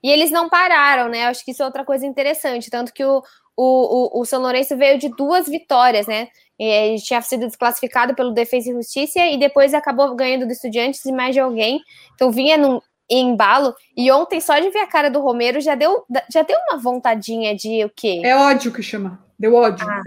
E 0.01 0.09
eles 0.09 0.31
não 0.31 0.49
pararam, 0.49 1.09
né? 1.09 1.25
Acho 1.25 1.45
que 1.45 1.51
isso 1.51 1.61
é 1.61 1.65
outra 1.65 1.85
coisa 1.85 2.05
interessante. 2.05 2.69
Tanto 2.69 2.93
que 2.93 3.05
o, 3.05 3.21
o, 3.55 4.17
o, 4.17 4.21
o 4.21 4.25
São 4.25 4.41
Lourenço 4.41 4.75
veio 4.75 4.97
de 4.97 5.09
duas 5.09 5.47
vitórias, 5.47 6.07
né? 6.07 6.27
Ele 6.57 6.99
tinha 6.99 7.21
sido 7.21 7.47
desclassificado 7.47 8.15
pelo 8.15 8.31
Defesa 8.31 8.69
e 8.69 8.73
Justiça 8.73 9.19
e 9.19 9.37
depois 9.37 9.73
acabou 9.73 10.15
ganhando 10.15 10.45
do 10.45 10.51
Estudiantes 10.51 11.03
e 11.05 11.11
mais 11.11 11.33
de 11.33 11.39
alguém. 11.39 11.81
Então 12.13 12.31
vinha 12.31 12.57
num 12.57 12.79
embalo. 13.09 13.73
E 13.95 14.11
ontem, 14.11 14.39
só 14.39 14.57
de 14.59 14.69
ver 14.69 14.79
a 14.79 14.87
cara 14.87 15.09
do 15.09 15.19
Romero, 15.21 15.59
já 15.59 15.75
deu, 15.75 16.05
já 16.31 16.41
deu 16.43 16.57
uma 16.69 16.77
vontadinha 16.77 17.55
de 17.55 17.83
o 17.83 17.91
quê? 17.95 18.21
É 18.23 18.35
ódio 18.35 18.71
que 18.71 18.83
chama. 18.83 19.23
Deu 19.37 19.55
ódio. 19.55 19.85
Ah, 19.87 20.01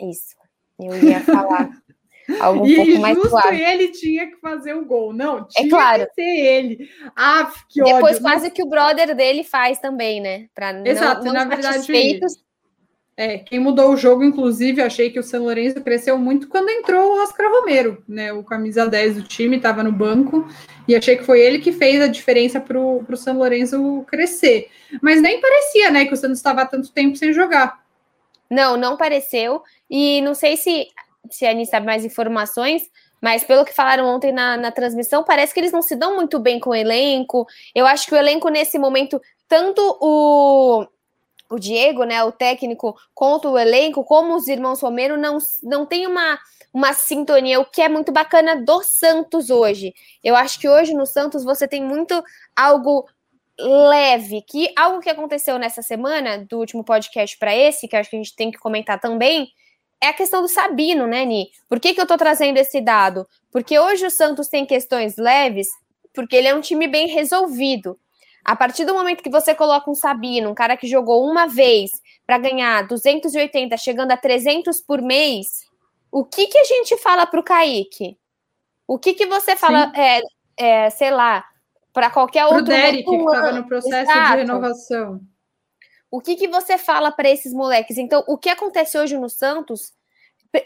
isso. 0.00 0.34
Eu 0.78 0.96
ia 1.02 1.20
falar. 1.20 1.70
Algo 2.40 2.64
um 2.64 2.66
e 2.66 2.74
pouco 2.74 3.00
mais 3.00 3.16
justo 3.16 3.48
ele 3.48 3.88
tinha 3.88 4.26
que 4.26 4.36
fazer 4.40 4.72
o 4.72 4.86
gol. 4.86 5.12
Não, 5.12 5.40
é 5.40 5.44
tinha 5.50 5.66
é 5.66 5.68
claro. 5.68 6.06
que 6.06 6.14
ser 6.14 6.22
ele. 6.22 6.88
Ah, 7.14 7.52
que 7.68 7.82
Depois 7.82 8.16
ódio, 8.16 8.22
quase 8.22 8.50
que 8.50 8.62
o 8.62 8.68
brother 8.68 9.14
dele 9.14 9.44
faz 9.44 9.78
também, 9.78 10.22
né? 10.22 10.46
Pra 10.54 10.72
Exato, 10.88 11.22
não, 11.22 11.34
não 11.34 11.40
na 11.40 11.44
verdade. 11.44 11.86
É, 13.16 13.38
quem 13.38 13.60
mudou 13.60 13.92
o 13.92 13.96
jogo, 13.96 14.24
inclusive, 14.24 14.82
achei 14.82 15.08
que 15.08 15.20
o 15.20 15.22
São 15.22 15.44
Lourenço 15.44 15.80
cresceu 15.80 16.18
muito 16.18 16.48
quando 16.48 16.68
entrou 16.68 17.12
o 17.12 17.22
Oscar 17.22 17.48
Romero, 17.48 18.02
né? 18.08 18.32
O 18.32 18.42
camisa 18.42 18.88
10 18.88 19.16
do 19.16 19.22
time 19.22 19.56
estava 19.56 19.84
no 19.84 19.92
banco 19.92 20.48
e 20.88 20.96
achei 20.96 21.16
que 21.16 21.22
foi 21.22 21.40
ele 21.40 21.60
que 21.60 21.70
fez 21.70 22.00
a 22.02 22.08
diferença 22.08 22.60
para 22.60 22.76
o 22.76 23.16
São 23.16 23.38
Lourenço 23.38 24.04
crescer. 24.08 24.68
Mas 25.00 25.22
nem 25.22 25.40
parecia, 25.40 25.92
né, 25.92 26.04
que 26.06 26.12
o 26.12 26.16
Santos 26.16 26.38
estava 26.38 26.66
tanto 26.66 26.90
tempo 26.90 27.16
sem 27.16 27.32
jogar. 27.32 27.84
Não, 28.50 28.76
não 28.76 28.96
pareceu. 28.96 29.62
E 29.88 30.20
não 30.22 30.34
sei 30.34 30.56
se, 30.56 30.88
se 31.30 31.46
a 31.46 31.50
Anis 31.50 31.68
sabe 31.68 31.86
mais 31.86 32.04
informações, 32.04 32.82
mas 33.22 33.44
pelo 33.44 33.64
que 33.64 33.72
falaram 33.72 34.06
ontem 34.06 34.32
na, 34.32 34.56
na 34.56 34.72
transmissão, 34.72 35.22
parece 35.22 35.54
que 35.54 35.60
eles 35.60 35.72
não 35.72 35.82
se 35.82 35.94
dão 35.94 36.16
muito 36.16 36.40
bem 36.40 36.58
com 36.58 36.70
o 36.70 36.74
elenco. 36.74 37.46
Eu 37.74 37.86
acho 37.86 38.06
que 38.06 38.14
o 38.14 38.18
elenco, 38.18 38.48
nesse 38.48 38.76
momento, 38.76 39.20
tanto 39.48 39.80
o 40.00 40.86
o 41.54 41.58
Diego, 41.58 42.04
né, 42.04 42.22
o 42.24 42.32
técnico, 42.32 42.94
contra 43.14 43.50
o 43.50 43.58
elenco, 43.58 44.04
como 44.04 44.34
os 44.34 44.48
irmãos 44.48 44.80
Romero, 44.80 45.16
não, 45.16 45.38
não 45.62 45.86
tem 45.86 46.06
uma, 46.06 46.38
uma 46.72 46.92
sintonia, 46.92 47.60
o 47.60 47.64
que 47.64 47.80
é 47.80 47.88
muito 47.88 48.12
bacana 48.12 48.60
do 48.62 48.82
Santos 48.82 49.50
hoje. 49.50 49.94
Eu 50.22 50.34
acho 50.34 50.58
que 50.58 50.68
hoje 50.68 50.92
no 50.94 51.06
Santos 51.06 51.44
você 51.44 51.68
tem 51.68 51.82
muito 51.82 52.22
algo 52.56 53.06
leve, 53.58 54.42
que 54.42 54.72
algo 54.76 55.00
que 55.00 55.08
aconteceu 55.08 55.58
nessa 55.58 55.80
semana, 55.80 56.38
do 56.38 56.58
último 56.58 56.82
podcast 56.84 57.38
para 57.38 57.54
esse, 57.54 57.86
que 57.86 57.96
acho 57.96 58.10
que 58.10 58.16
a 58.16 58.18
gente 58.18 58.34
tem 58.34 58.50
que 58.50 58.58
comentar 58.58 59.00
também, 59.00 59.48
é 60.02 60.08
a 60.08 60.12
questão 60.12 60.42
do 60.42 60.48
Sabino, 60.48 61.06
né, 61.06 61.24
Ni? 61.24 61.50
Por 61.68 61.80
que, 61.80 61.94
que 61.94 62.00
eu 62.00 62.06
tô 62.06 62.16
trazendo 62.16 62.58
esse 62.58 62.80
dado? 62.80 63.26
Porque 63.50 63.78
hoje 63.78 64.04
o 64.04 64.10
Santos 64.10 64.48
tem 64.48 64.66
questões 64.66 65.16
leves, 65.16 65.68
porque 66.12 66.36
ele 66.36 66.48
é 66.48 66.54
um 66.54 66.60
time 66.60 66.86
bem 66.86 67.06
resolvido. 67.06 67.98
A 68.44 68.54
partir 68.54 68.84
do 68.84 68.94
momento 68.94 69.22
que 69.22 69.30
você 69.30 69.54
coloca 69.54 69.90
um 69.90 69.94
Sabino, 69.94 70.50
um 70.50 70.54
cara 70.54 70.76
que 70.76 70.86
jogou 70.86 71.26
uma 71.26 71.46
vez 71.46 71.90
para 72.26 72.38
ganhar 72.38 72.86
280, 72.86 73.76
chegando 73.76 74.10
a 74.10 74.16
300 74.16 74.80
por 74.82 75.00
mês, 75.00 75.64
o 76.12 76.24
que 76.24 76.46
que 76.46 76.58
a 76.58 76.64
gente 76.64 76.96
fala 76.98 77.26
para 77.26 77.40
o 77.40 77.42
Kaique? 77.42 78.18
O 78.86 78.98
que 78.98 79.14
que 79.14 79.26
você 79.26 79.56
fala, 79.56 79.90
é, 79.96 80.20
é, 80.56 80.90
sei 80.90 81.10
lá, 81.10 81.44
para 81.92 82.10
qualquer 82.10 82.46
Pro 82.46 82.56
outro... 82.56 82.72
Derek, 82.72 83.04
que 83.04 83.16
estava 83.16 83.52
no 83.52 83.66
processo 83.66 84.10
Exato. 84.10 84.32
de 84.32 84.36
renovação. 84.36 85.20
O 86.10 86.20
que 86.20 86.36
que 86.36 86.46
você 86.46 86.76
fala 86.76 87.10
para 87.10 87.30
esses 87.30 87.52
moleques? 87.52 87.96
Então, 87.96 88.22
o 88.28 88.36
que 88.36 88.48
acontece 88.50 88.98
hoje 88.98 89.16
no 89.16 89.28
Santos 89.28 89.92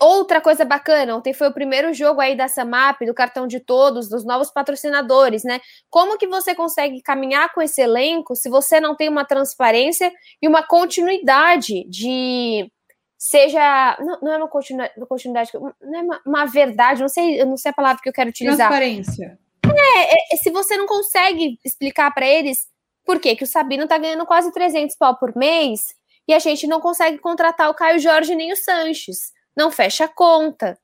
Outra 0.01 0.41
coisa 0.41 0.65
bacana, 0.65 1.17
ontem 1.17 1.33
foi 1.33 1.49
o 1.49 1.53
primeiro 1.53 1.95
jogo 1.95 2.21
aí 2.21 2.37
da 2.37 2.49
Samap, 2.49 3.01
do 3.07 3.15
cartão 3.15 3.47
de 3.47 3.61
todos, 3.61 4.09
dos 4.09 4.25
novos 4.25 4.51
patrocinadores, 4.51 5.45
né? 5.45 5.61
Como 5.89 6.19
que 6.19 6.27
você 6.27 6.55
consegue 6.55 7.01
caminhar 7.01 7.53
com 7.55 7.63
esse 7.63 7.81
elenco 7.81 8.37
se 8.37 8.51
você 8.51 8.81
não 8.81 8.95
tem 8.95 9.09
uma 9.09 9.25
transparência 9.25 10.13
e 10.43 10.49
uma 10.49 10.63
continuidade 10.63 11.85
de 11.89 12.71
seja 13.17 13.97
não, 14.01 14.21
não 14.21 14.33
é 14.33 14.37
uma 14.37 14.49
continuidade, 14.49 15.51
não 15.55 15.99
é 15.99 16.03
uma, 16.03 16.21
uma, 16.25 16.45
verdade, 16.47 17.01
não 17.01 17.09
sei, 17.09 17.41
eu 17.41 17.47
não 17.47 17.57
sei 17.57 17.71
a 17.71 17.75
palavra 17.75 18.01
que 18.03 18.09
eu 18.09 18.13
quero 18.13 18.31
utilizar. 18.31 18.69
Transparência. 18.69 19.39
É, 19.65 20.35
é 20.35 20.37
se 20.37 20.51
você 20.51 20.77
não 20.77 20.87
consegue 20.87 21.59
explicar 21.65 22.13
para 22.13 22.27
eles 22.27 22.67
por 23.05 23.19
que 23.19 23.35
que 23.35 23.45
o 23.45 23.47
Sabino 23.47 23.89
tá 23.89 23.97
ganhando 23.97 24.27
quase 24.27 24.53
300 24.53 24.97
pau 24.97 25.17
por 25.17 25.35
mês 25.35 25.81
e 26.29 26.35
a 26.35 26.39
gente 26.39 26.67
não 26.67 26.81
consegue 26.81 27.19
contratar 27.19 27.71
o 27.71 27.75
Caio 27.75 27.99
Jorge 27.99 28.35
nem 28.35 28.53
o 28.53 28.57
Sanches 28.57 29.38
não 29.59 29.73
fecha 29.73 30.05
a 30.05 30.09
conta. 30.09 30.79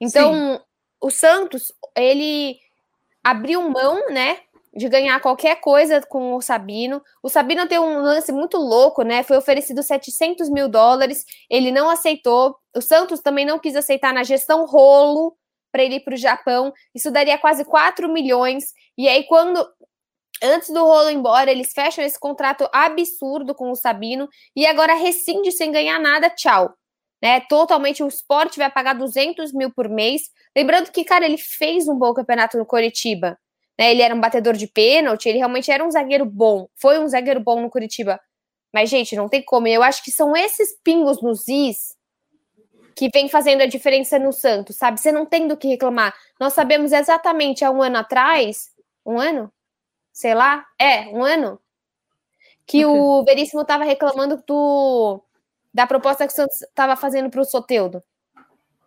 Então, 0.00 0.32
Sim. 0.32 0.60
o 1.02 1.10
Santos, 1.10 1.70
ele 1.94 2.58
abriu 3.22 3.68
mão, 3.68 4.08
né, 4.10 4.38
de 4.74 4.88
ganhar 4.88 5.20
qualquer 5.20 5.60
coisa 5.60 6.00
com 6.00 6.34
o 6.34 6.40
Sabino. 6.40 7.02
O 7.22 7.28
Sabino 7.28 7.68
tem 7.68 7.78
um 7.78 8.00
lance 8.00 8.32
muito 8.32 8.56
louco, 8.56 9.02
né? 9.02 9.22
Foi 9.22 9.36
oferecido 9.36 9.82
700 9.82 10.48
mil 10.48 10.68
dólares, 10.68 11.24
ele 11.50 11.70
não 11.70 11.90
aceitou. 11.90 12.56
O 12.74 12.80
Santos 12.80 13.20
também 13.20 13.44
não 13.44 13.58
quis 13.58 13.76
aceitar 13.76 14.14
na 14.14 14.22
gestão 14.22 14.64
rolo 14.66 15.36
para 15.70 15.82
ele 15.82 15.96
ir 15.96 16.00
para 16.00 16.14
o 16.14 16.18
Japão. 16.18 16.72
Isso 16.94 17.10
daria 17.10 17.38
quase 17.38 17.64
4 17.64 18.08
milhões. 18.08 18.72
E 18.96 19.08
aí, 19.08 19.24
quando. 19.24 19.66
Antes 20.42 20.68
do 20.68 20.84
rolo 20.84 21.08
embora, 21.08 21.50
eles 21.50 21.72
fecham 21.72 22.04
esse 22.04 22.20
contrato 22.20 22.68
absurdo 22.70 23.54
com 23.54 23.70
o 23.70 23.74
Sabino 23.74 24.28
e 24.54 24.66
agora 24.66 24.92
rescinde 24.92 25.50
sem 25.50 25.72
ganhar 25.72 25.98
nada. 25.98 26.28
Tchau 26.28 26.76
né? 27.22 27.40
Totalmente 27.40 28.02
o 28.02 28.08
esporte 28.08 28.58
vai 28.58 28.70
pagar 28.70 28.94
200 28.94 29.52
mil 29.52 29.70
por 29.70 29.88
mês. 29.88 30.22
Lembrando 30.56 30.90
que, 30.90 31.04
cara, 31.04 31.24
ele 31.24 31.38
fez 31.38 31.88
um 31.88 31.98
bom 31.98 32.12
campeonato 32.12 32.58
no 32.58 32.66
Coritiba. 32.66 33.38
Né? 33.78 33.90
Ele 33.90 34.02
era 34.02 34.14
um 34.14 34.20
batedor 34.20 34.54
de 34.54 34.66
pênalti, 34.66 35.28
ele 35.28 35.38
realmente 35.38 35.70
era 35.70 35.84
um 35.84 35.90
zagueiro 35.90 36.24
bom. 36.24 36.68
Foi 36.76 36.98
um 36.98 37.08
zagueiro 37.08 37.40
bom 37.40 37.60
no 37.60 37.70
Curitiba. 37.70 38.20
Mas, 38.72 38.90
gente, 38.90 39.16
não 39.16 39.28
tem 39.28 39.42
como. 39.42 39.66
Eu 39.68 39.82
acho 39.82 40.02
que 40.04 40.10
são 40.10 40.36
esses 40.36 40.78
pingos 40.82 41.22
nos 41.22 41.48
is 41.48 41.96
que 42.94 43.10
vem 43.12 43.28
fazendo 43.28 43.60
a 43.60 43.66
diferença 43.66 44.18
no 44.18 44.32
Santos, 44.32 44.76
sabe? 44.76 44.98
Você 44.98 45.12
não 45.12 45.26
tem 45.26 45.46
do 45.46 45.56
que 45.56 45.68
reclamar. 45.68 46.14
Nós 46.40 46.54
sabemos 46.54 46.92
exatamente 46.92 47.62
há 47.62 47.70
um 47.70 47.82
ano 47.82 47.98
atrás, 47.98 48.70
um 49.04 49.20
ano? 49.20 49.52
Sei 50.14 50.34
lá, 50.34 50.64
é, 50.78 51.08
um 51.08 51.22
ano, 51.22 51.60
que 52.66 52.86
okay. 52.86 52.98
o 52.98 53.22
Veríssimo 53.22 53.60
estava 53.60 53.84
reclamando 53.84 54.42
do 54.46 55.22
da 55.76 55.86
proposta 55.86 56.26
que 56.26 56.32
o 56.32 56.34
Santos 56.34 56.62
estava 56.62 56.96
fazendo 56.96 57.28
para 57.28 57.42
o 57.42 57.44
Soteudo. 57.44 58.02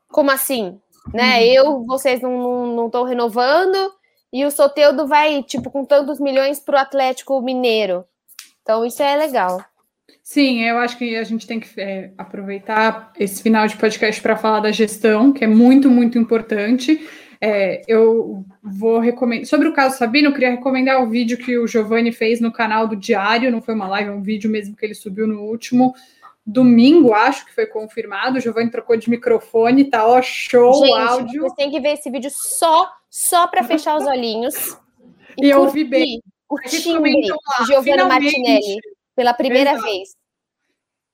Como 0.08 0.32
assim? 0.32 0.80
Né? 1.14 1.38
Uhum. 1.38 1.44
Eu, 1.44 1.86
vocês 1.86 2.20
não 2.20 2.88
estão 2.88 3.04
renovando 3.04 3.94
e 4.34 4.44
o 4.44 4.50
Soteudo 4.50 5.06
vai, 5.06 5.44
tipo, 5.44 5.70
com 5.70 5.86
tantos 5.86 6.20
milhões 6.20 6.60
para 6.60 6.78
o 6.78 6.82
Atlético 6.82 7.40
Mineiro. 7.44 8.06
Então, 8.64 8.84
isso 8.84 9.04
é 9.04 9.16
legal. 9.16 9.64
Sim, 10.24 10.64
eu 10.64 10.80
acho 10.80 10.98
que 10.98 11.16
a 11.16 11.24
gente 11.24 11.46
tem 11.46 11.60
que 11.60 11.80
é, 11.80 12.12
aproveitar 12.18 13.14
esse 13.20 13.44
final 13.44 13.68
de 13.68 13.78
podcast 13.78 14.20
para 14.20 14.36
falar 14.36 14.60
da 14.60 14.72
gestão, 14.72 15.32
que 15.32 15.44
é 15.44 15.48
muito, 15.48 15.92
muito 15.92 16.18
importante. 16.18 17.08
É, 17.40 17.84
eu 17.88 18.44
vou 18.64 18.98
recomendar. 18.98 19.46
Sobre 19.46 19.68
o 19.68 19.74
caso 19.74 19.96
Sabino, 19.96 20.30
eu 20.30 20.34
queria 20.34 20.50
recomendar 20.50 21.04
o 21.04 21.10
vídeo 21.10 21.38
que 21.38 21.56
o 21.56 21.68
Giovanni 21.68 22.12
fez 22.12 22.42
no 22.42 22.52
canal 22.52 22.88
do 22.88 22.96
Diário, 22.96 23.52
não 23.52 23.62
foi 23.62 23.76
uma 23.76 23.88
live, 23.88 24.10
é 24.10 24.14
um 24.14 24.24
vídeo 24.24 24.50
mesmo 24.50 24.76
que 24.76 24.84
ele 24.84 24.96
subiu 24.96 25.28
no 25.28 25.44
último 25.44 25.94
domingo, 26.52 27.14
acho 27.14 27.46
que 27.46 27.54
foi 27.54 27.68
confirmado. 27.68 28.38
O 28.38 28.42
Giovanni 28.42 28.72
trocou 28.72 28.98
de 28.98 29.10
microfone, 29.10 29.86
tá 29.86 30.06
ó, 30.06 30.22
show 30.22 30.86
Gente, 30.86 30.94
áudio. 30.94 31.42
Você 31.44 31.56
tem 31.56 31.72
que 31.72 31.80
ver 31.80 31.94
esse 31.94 32.10
vídeo 32.10 32.32
só, 32.34 32.92
só 33.10 33.48
para 33.48 33.64
fechar 33.64 33.96
os 33.96 34.06
olhinhos. 34.06 34.78
E, 35.38 35.46
e 35.46 35.50
eu 35.50 35.62
ouvi 35.62 35.84
bem. 35.84 36.22
O 36.50 36.60
timbre 36.62 37.14
Giovanni 37.68 38.04
Martinelli 38.04 38.80
pela 39.16 39.34
primeira 39.34 39.72
Exato. 39.72 39.86
vez. 39.86 40.10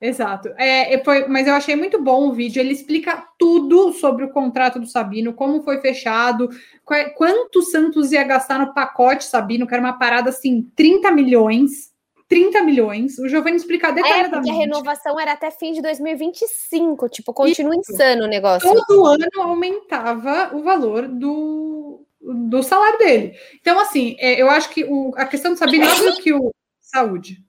Exato. 0.00 0.48
É, 0.58 1.02
foi, 1.02 1.26
mas 1.26 1.46
eu 1.46 1.54
achei 1.54 1.74
muito 1.74 2.02
bom 2.02 2.28
o 2.28 2.32
vídeo. 2.32 2.60
Ele 2.60 2.72
explica 2.72 3.26
tudo 3.38 3.92
sobre 3.92 4.24
o 4.24 4.30
contrato 4.30 4.78
do 4.78 4.86
Sabino, 4.86 5.34
como 5.34 5.62
foi 5.62 5.80
fechado, 5.80 6.48
qual, 6.84 7.10
quanto 7.14 7.58
o 7.58 7.62
Santos 7.62 8.12
ia 8.12 8.22
gastar 8.24 8.58
no 8.58 8.72
pacote 8.72 9.24
Sabino, 9.24 9.66
que 9.66 9.74
era 9.74 9.82
uma 9.82 9.98
parada 9.98 10.30
assim, 10.30 10.70
30 10.74 11.10
milhões. 11.10 11.94
30 12.28 12.62
milhões. 12.62 13.18
O 13.18 13.28
Giovanni 13.28 13.56
explica 13.56 13.92
detalhadamente. 13.92 14.50
É, 14.50 14.52
a 14.52 14.56
renovação 14.56 15.18
era 15.18 15.32
até 15.32 15.50
fim 15.50 15.72
de 15.72 15.80
2025. 15.80 17.08
Tipo, 17.08 17.32
continua 17.32 17.74
Isso. 17.76 17.92
insano 17.92 18.24
o 18.24 18.28
negócio. 18.28 18.68
Todo 18.68 19.06
ano 19.06 19.26
aumentava 19.36 20.54
o 20.54 20.62
valor 20.62 21.06
do, 21.06 22.04
do 22.20 22.62
salário 22.62 22.98
dele. 22.98 23.34
Então, 23.60 23.78
assim, 23.78 24.16
é, 24.18 24.40
eu 24.40 24.50
acho 24.50 24.70
que 24.70 24.84
o, 24.84 25.12
a 25.16 25.24
questão 25.24 25.52
do 25.52 25.58
Sabino, 25.58 25.86
óbvio 25.86 26.16
que 26.16 26.32
o. 26.32 26.52
Saúde. 26.80 27.44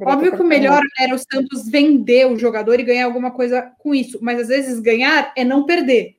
Óbvio 0.00 0.32
que 0.34 0.42
o 0.42 0.46
melhor 0.46 0.80
era 0.98 1.14
o 1.14 1.18
Santos 1.18 1.68
vender 1.68 2.26
o 2.26 2.38
jogador 2.38 2.80
e 2.80 2.84
ganhar 2.84 3.04
alguma 3.04 3.30
coisa 3.30 3.70
com 3.78 3.94
isso, 3.94 4.18
mas 4.22 4.40
às 4.40 4.48
vezes 4.48 4.80
ganhar 4.80 5.32
é 5.36 5.44
não 5.44 5.66
perder. 5.66 6.16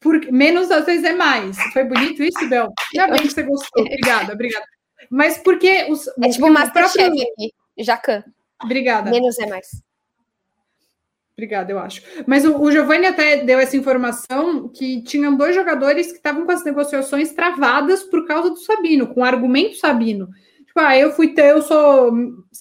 Porque 0.00 0.30
menos 0.30 0.70
às 0.70 0.84
vezes 0.86 1.04
é 1.04 1.12
mais. 1.12 1.56
Foi 1.72 1.84
bonito 1.84 2.22
isso, 2.22 2.48
Bel? 2.48 2.72
Ainda 2.94 3.12
bem 3.12 3.22
que 3.22 3.32
você 3.32 3.42
gostou. 3.42 3.84
Obrigada, 3.84 4.32
obrigada. 4.32 4.66
Mas 5.10 5.38
porque 5.38 5.86
os. 5.90 6.06
É 6.22 6.28
tipo 6.30 6.46
o 6.46 6.52
Masterchef 6.52 6.98
próprio... 6.98 7.22
aqui, 7.22 7.52
Jacan. 7.78 8.24
Obrigada. 8.62 9.10
Menos 9.10 9.38
é 9.38 9.46
mais. 9.46 9.68
Obrigada, 11.36 11.72
eu 11.72 11.78
acho. 11.80 12.00
Mas 12.26 12.44
o, 12.44 12.60
o 12.60 12.70
Giovanni 12.70 13.06
até 13.06 13.44
deu 13.44 13.58
essa 13.58 13.76
informação 13.76 14.68
que 14.68 15.02
tinham 15.02 15.36
dois 15.36 15.54
jogadores 15.54 16.06
que 16.06 16.18
estavam 16.18 16.46
com 16.46 16.52
as 16.52 16.64
negociações 16.64 17.32
travadas 17.32 18.04
por 18.04 18.24
causa 18.24 18.50
do 18.50 18.56
Sabino, 18.56 19.08
com 19.08 19.20
o 19.20 19.24
argumento 19.24 19.76
Sabino. 19.76 20.28
Tipo, 20.64 20.80
ah, 20.80 20.96
eu 20.96 21.12
fui 21.12 21.34
ter, 21.34 21.50
eu 21.50 21.62
sou. 21.62 22.12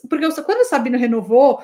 Porque 0.10 0.26
eu, 0.26 0.34
quando 0.44 0.62
o 0.62 0.66
Sabino 0.66 0.98
renovou 0.98 1.62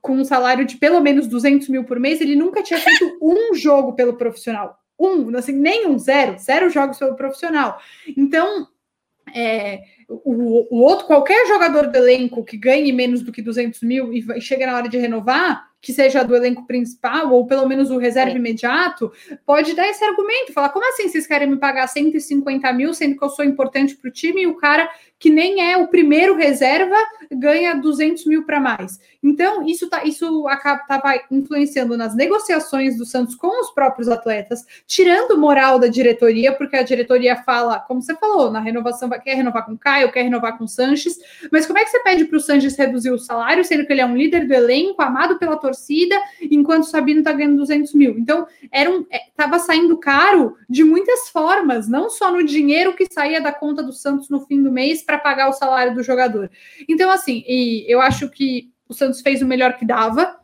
com 0.00 0.14
um 0.14 0.24
salário 0.24 0.64
de 0.64 0.76
pelo 0.76 1.00
menos 1.00 1.28
200 1.28 1.68
mil 1.68 1.84
por 1.84 2.00
mês, 2.00 2.20
ele 2.20 2.34
nunca 2.34 2.62
tinha 2.62 2.80
feito 2.80 3.18
um 3.22 3.54
jogo 3.54 3.94
pelo 3.94 4.16
profissional. 4.16 4.78
Um, 4.98 5.36
assim, 5.36 5.52
nem 5.52 5.86
um, 5.86 5.98
zero, 5.98 6.38
zero 6.38 6.70
jogos 6.70 6.98
pelo 6.98 7.16
profissional. 7.16 7.80
Então, 8.16 8.68
é, 9.34 9.82
o, 10.08 10.76
o, 10.76 10.80
outro, 10.82 11.06
qualquer 11.06 11.46
jogador 11.46 11.88
do 11.88 11.96
elenco 11.96 12.44
que 12.44 12.56
ganhe 12.56 12.92
menos 12.92 13.22
do 13.22 13.32
que 13.32 13.42
200 13.42 13.82
mil 13.82 14.12
e, 14.12 14.24
e 14.36 14.40
chega 14.40 14.66
na 14.66 14.76
hora 14.76 14.88
de 14.88 14.98
renovar, 14.98 15.71
que 15.82 15.92
seja 15.92 16.22
do 16.22 16.36
elenco 16.36 16.64
principal, 16.64 17.32
ou 17.32 17.44
pelo 17.44 17.68
menos 17.68 17.90
o 17.90 17.98
reserva 17.98 18.30
é. 18.30 18.36
imediato, 18.36 19.12
pode 19.44 19.74
dar 19.74 19.88
esse 19.88 20.02
argumento, 20.04 20.52
falar, 20.52 20.68
como 20.68 20.88
assim 20.88 21.08
vocês 21.08 21.26
querem 21.26 21.50
me 21.50 21.56
pagar 21.56 21.88
150 21.88 22.72
mil, 22.72 22.94
sendo 22.94 23.18
que 23.18 23.24
eu 23.24 23.28
sou 23.28 23.44
importante 23.44 23.96
para 23.96 24.08
o 24.08 24.12
time, 24.12 24.42
e 24.42 24.46
o 24.46 24.54
cara 24.54 24.88
que 25.18 25.30
nem 25.30 25.70
é 25.70 25.76
o 25.76 25.86
primeiro 25.86 26.34
reserva 26.34 26.96
ganha 27.30 27.74
200 27.74 28.26
mil 28.26 28.44
para 28.44 28.58
mais. 28.58 28.98
Então, 29.22 29.64
isso 29.64 29.88
tá, 29.88 30.04
isso 30.04 30.44
estava 30.48 31.14
influenciando 31.30 31.96
nas 31.96 32.16
negociações 32.16 32.98
do 32.98 33.06
Santos 33.06 33.36
com 33.36 33.60
os 33.60 33.70
próprios 33.70 34.08
atletas, 34.08 34.66
tirando 34.84 35.38
moral 35.38 35.78
da 35.78 35.86
diretoria, 35.86 36.52
porque 36.52 36.76
a 36.76 36.82
diretoria 36.82 37.36
fala, 37.36 37.78
como 37.78 38.02
você 38.02 38.16
falou, 38.16 38.50
na 38.50 38.58
renovação, 38.58 39.08
quer 39.10 39.34
renovar 39.34 39.64
com 39.64 39.74
o 39.74 39.78
Caio, 39.78 40.10
quer 40.10 40.22
renovar 40.22 40.58
com 40.58 40.64
o 40.64 40.68
Sanches, 40.68 41.16
mas 41.52 41.66
como 41.66 41.78
é 41.78 41.84
que 41.84 41.90
você 41.90 42.00
pede 42.00 42.24
para 42.24 42.36
o 42.36 42.40
Sanches 42.40 42.76
reduzir 42.76 43.10
o 43.10 43.18
salário, 43.18 43.64
sendo 43.64 43.86
que 43.86 43.92
ele 43.92 44.00
é 44.00 44.06
um 44.06 44.16
líder 44.16 44.44
do 44.48 44.52
elenco, 44.52 45.00
amado 45.00 45.38
pela 45.38 45.56
torcida, 45.56 45.71
enquanto 46.40 46.84
o 46.84 46.86
Sabino 46.86 47.20
está 47.20 47.32
ganhando 47.32 47.56
200 47.56 47.94
mil? 47.94 48.18
Então, 48.18 48.46
era 48.70 48.90
um, 48.90 49.04
estava 49.10 49.56
é, 49.56 49.58
saindo 49.58 49.98
caro 49.98 50.56
de 50.68 50.84
muitas 50.84 51.28
formas, 51.28 51.88
não 51.88 52.10
só 52.10 52.30
no 52.30 52.44
dinheiro 52.44 52.94
que 52.94 53.12
saía 53.12 53.40
da 53.40 53.52
conta 53.52 53.82
do 53.82 53.92
Santos 53.92 54.28
no 54.28 54.40
fim 54.46 54.62
do 54.62 54.70
mês 54.70 55.02
para 55.02 55.18
pagar 55.18 55.48
o 55.48 55.52
salário 55.52 55.94
do 55.94 56.02
jogador. 56.02 56.50
Então, 56.88 57.10
assim, 57.10 57.44
e 57.46 57.84
eu 57.88 58.00
acho 58.00 58.28
que 58.28 58.70
o 58.88 58.94
Santos 58.94 59.20
fez 59.20 59.42
o 59.42 59.46
melhor 59.46 59.76
que 59.76 59.84
dava. 59.84 60.38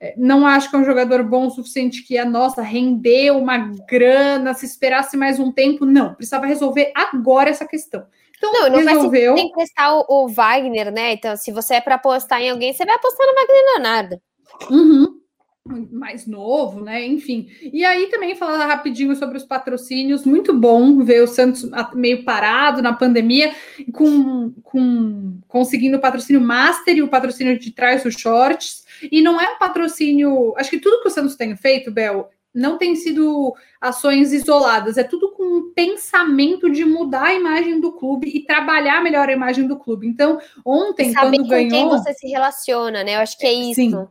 É, 0.00 0.14
não 0.16 0.44
acho 0.44 0.68
que 0.68 0.74
é 0.74 0.78
um 0.78 0.84
jogador 0.84 1.22
bom 1.22 1.46
o 1.46 1.50
suficiente 1.50 2.02
que 2.02 2.18
a 2.18 2.24
nossa 2.24 2.60
rendeu 2.60 3.38
uma 3.38 3.70
grana, 3.88 4.52
se 4.52 4.66
esperasse 4.66 5.16
mais 5.16 5.38
um 5.38 5.52
tempo. 5.52 5.86
Não, 5.86 6.14
precisava 6.14 6.46
resolver 6.46 6.92
agora 6.94 7.50
essa 7.50 7.64
questão. 7.64 8.04
Então, 8.36 8.52
não, 8.52 8.68
não 8.70 8.84
resolveu. 8.84 9.36
Tem 9.36 9.48
que 9.48 9.54
testar 9.54 9.94
o, 9.94 10.04
o, 10.08 10.28
Wagner, 10.28 10.90
né? 10.90 11.12
Então, 11.12 11.36
se 11.36 11.52
você 11.52 11.74
é 11.74 11.80
para 11.80 11.94
apostar 11.94 12.40
em 12.40 12.50
alguém, 12.50 12.72
você 12.72 12.84
vai 12.84 12.96
apostar 12.96 13.24
no 13.24 13.34
Wagner 13.34 13.64
Leonardo. 13.74 14.22
Uhum 14.70 15.22
mais 15.64 16.26
novo, 16.26 16.80
né? 16.80 17.06
Enfim. 17.06 17.48
E 17.72 17.84
aí 17.84 18.08
também 18.08 18.34
falar 18.34 18.66
rapidinho 18.66 19.14
sobre 19.14 19.36
os 19.36 19.44
patrocínios, 19.44 20.24
muito 20.24 20.52
bom 20.52 21.02
ver 21.04 21.22
o 21.22 21.28
Santos 21.28 21.68
meio 21.94 22.24
parado 22.24 22.82
na 22.82 22.92
pandemia, 22.92 23.54
com, 23.92 24.52
com 24.62 25.38
conseguindo 25.46 25.98
o 25.98 26.00
patrocínio 26.00 26.40
master 26.40 26.96
e 26.96 27.02
o 27.02 27.08
patrocínio 27.08 27.58
de 27.58 27.70
trás 27.70 28.02
dos 28.02 28.14
shorts. 28.14 28.84
E 29.10 29.22
não 29.22 29.40
é 29.40 29.54
um 29.54 29.58
patrocínio. 29.58 30.52
Acho 30.56 30.70
que 30.70 30.80
tudo 30.80 31.00
que 31.00 31.08
o 31.08 31.12
Santos 31.12 31.36
tem 31.36 31.56
feito, 31.56 31.92
Bel, 31.92 32.28
não 32.52 32.76
tem 32.76 32.96
sido 32.96 33.54
ações 33.80 34.32
isoladas, 34.32 34.98
é 34.98 35.04
tudo 35.04 35.30
com 35.30 35.42
um 35.42 35.72
pensamento 35.72 36.70
de 36.70 36.84
mudar 36.84 37.26
a 37.28 37.34
imagem 37.34 37.80
do 37.80 37.92
clube 37.92 38.28
e 38.28 38.44
trabalhar 38.44 39.02
melhor 39.02 39.28
a 39.28 39.32
imagem 39.32 39.66
do 39.66 39.78
clube. 39.78 40.06
Então, 40.06 40.38
ontem, 40.64 41.12
Saber 41.12 41.38
quando 41.38 41.48
ganhou. 41.48 41.70
quem 41.70 41.88
você 41.88 42.12
se 42.12 42.26
relaciona, 42.26 43.02
né? 43.02 43.14
Eu 43.14 43.20
acho 43.20 43.38
que 43.38 43.46
é 43.46 43.52
isso. 43.52 43.74
Sim. 43.76 44.08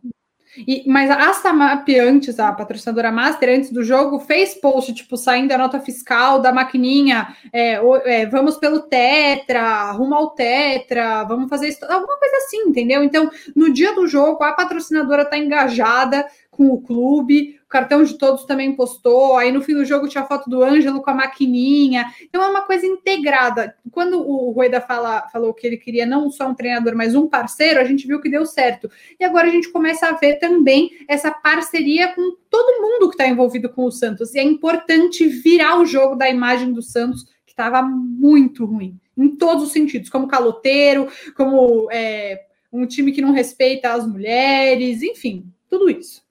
E, 0.57 0.83
mas 0.87 1.09
a 1.09 1.33
Samap 1.33 1.87
antes, 1.99 2.39
a 2.39 2.51
patrocinadora 2.51 3.11
Master, 3.11 3.49
antes 3.49 3.71
do 3.71 3.83
jogo, 3.83 4.19
fez 4.19 4.53
post, 4.55 4.93
tipo, 4.93 5.15
saindo 5.15 5.51
a 5.53 5.57
nota 5.57 5.79
fiscal 5.79 6.41
da 6.41 6.51
maquininha, 6.51 7.35
é, 7.53 7.79
é, 8.05 8.25
vamos 8.25 8.57
pelo 8.57 8.81
Tetra, 8.81 9.91
rumo 9.91 10.13
ao 10.13 10.31
Tetra, 10.31 11.23
vamos 11.23 11.49
fazer 11.49 11.69
isso, 11.69 11.83
alguma 11.85 12.17
coisa 12.17 12.35
assim, 12.37 12.63
entendeu? 12.67 13.03
Então, 13.03 13.29
no 13.55 13.71
dia 13.71 13.95
do 13.95 14.07
jogo, 14.07 14.43
a 14.43 14.53
patrocinadora 14.53 15.25
tá 15.25 15.37
engajada 15.37 16.25
com 16.51 16.67
o 16.67 16.81
clube, 16.81 17.59
cartão 17.69 18.03
de 18.03 18.17
todos 18.17 18.43
também 18.43 18.75
postou. 18.75 19.37
Aí 19.37 19.51
no 19.51 19.61
fim 19.61 19.73
do 19.73 19.85
jogo 19.85 20.07
tinha 20.07 20.23
a 20.23 20.27
foto 20.27 20.49
do 20.49 20.61
Ângelo 20.61 21.01
com 21.01 21.09
a 21.09 21.15
maquininha. 21.15 22.05
Então 22.21 22.43
é 22.43 22.47
uma 22.47 22.63
coisa 22.63 22.85
integrada. 22.85 23.73
Quando 23.89 24.19
o 24.21 24.51
Rueda 24.51 24.81
fala, 24.81 25.27
falou 25.29 25.53
que 25.53 25.65
ele 25.65 25.77
queria 25.77 26.05
não 26.05 26.29
só 26.29 26.49
um 26.49 26.53
treinador, 26.53 26.95
mas 26.95 27.15
um 27.15 27.27
parceiro, 27.27 27.79
a 27.79 27.85
gente 27.85 28.05
viu 28.05 28.21
que 28.21 28.29
deu 28.29 28.45
certo. 28.45 28.91
E 29.17 29.23
agora 29.23 29.47
a 29.47 29.51
gente 29.51 29.71
começa 29.71 30.07
a 30.07 30.11
ver 30.11 30.35
também 30.35 30.91
essa 31.07 31.31
parceria 31.31 32.13
com 32.13 32.35
todo 32.49 32.81
mundo 32.81 33.07
que 33.07 33.15
está 33.15 33.25
envolvido 33.25 33.69
com 33.69 33.85
o 33.85 33.91
Santos. 33.91 34.35
E 34.35 34.39
é 34.39 34.43
importante 34.43 35.25
virar 35.27 35.79
o 35.79 35.85
jogo 35.85 36.15
da 36.15 36.29
imagem 36.29 36.73
do 36.73 36.81
Santos, 36.81 37.23
que 37.45 37.53
estava 37.53 37.81
muito 37.81 38.65
ruim, 38.65 38.99
em 39.17 39.29
todos 39.29 39.63
os 39.63 39.71
sentidos, 39.71 40.09
como 40.09 40.27
caloteiro, 40.27 41.07
como 41.35 41.89
é, 41.89 42.41
um 42.71 42.85
time 42.85 43.13
que 43.13 43.21
não 43.21 43.31
respeita 43.31 43.93
as 43.93 44.05
mulheres, 44.05 45.01
enfim, 45.01 45.45
tudo 45.69 45.89
isso. 45.89 46.21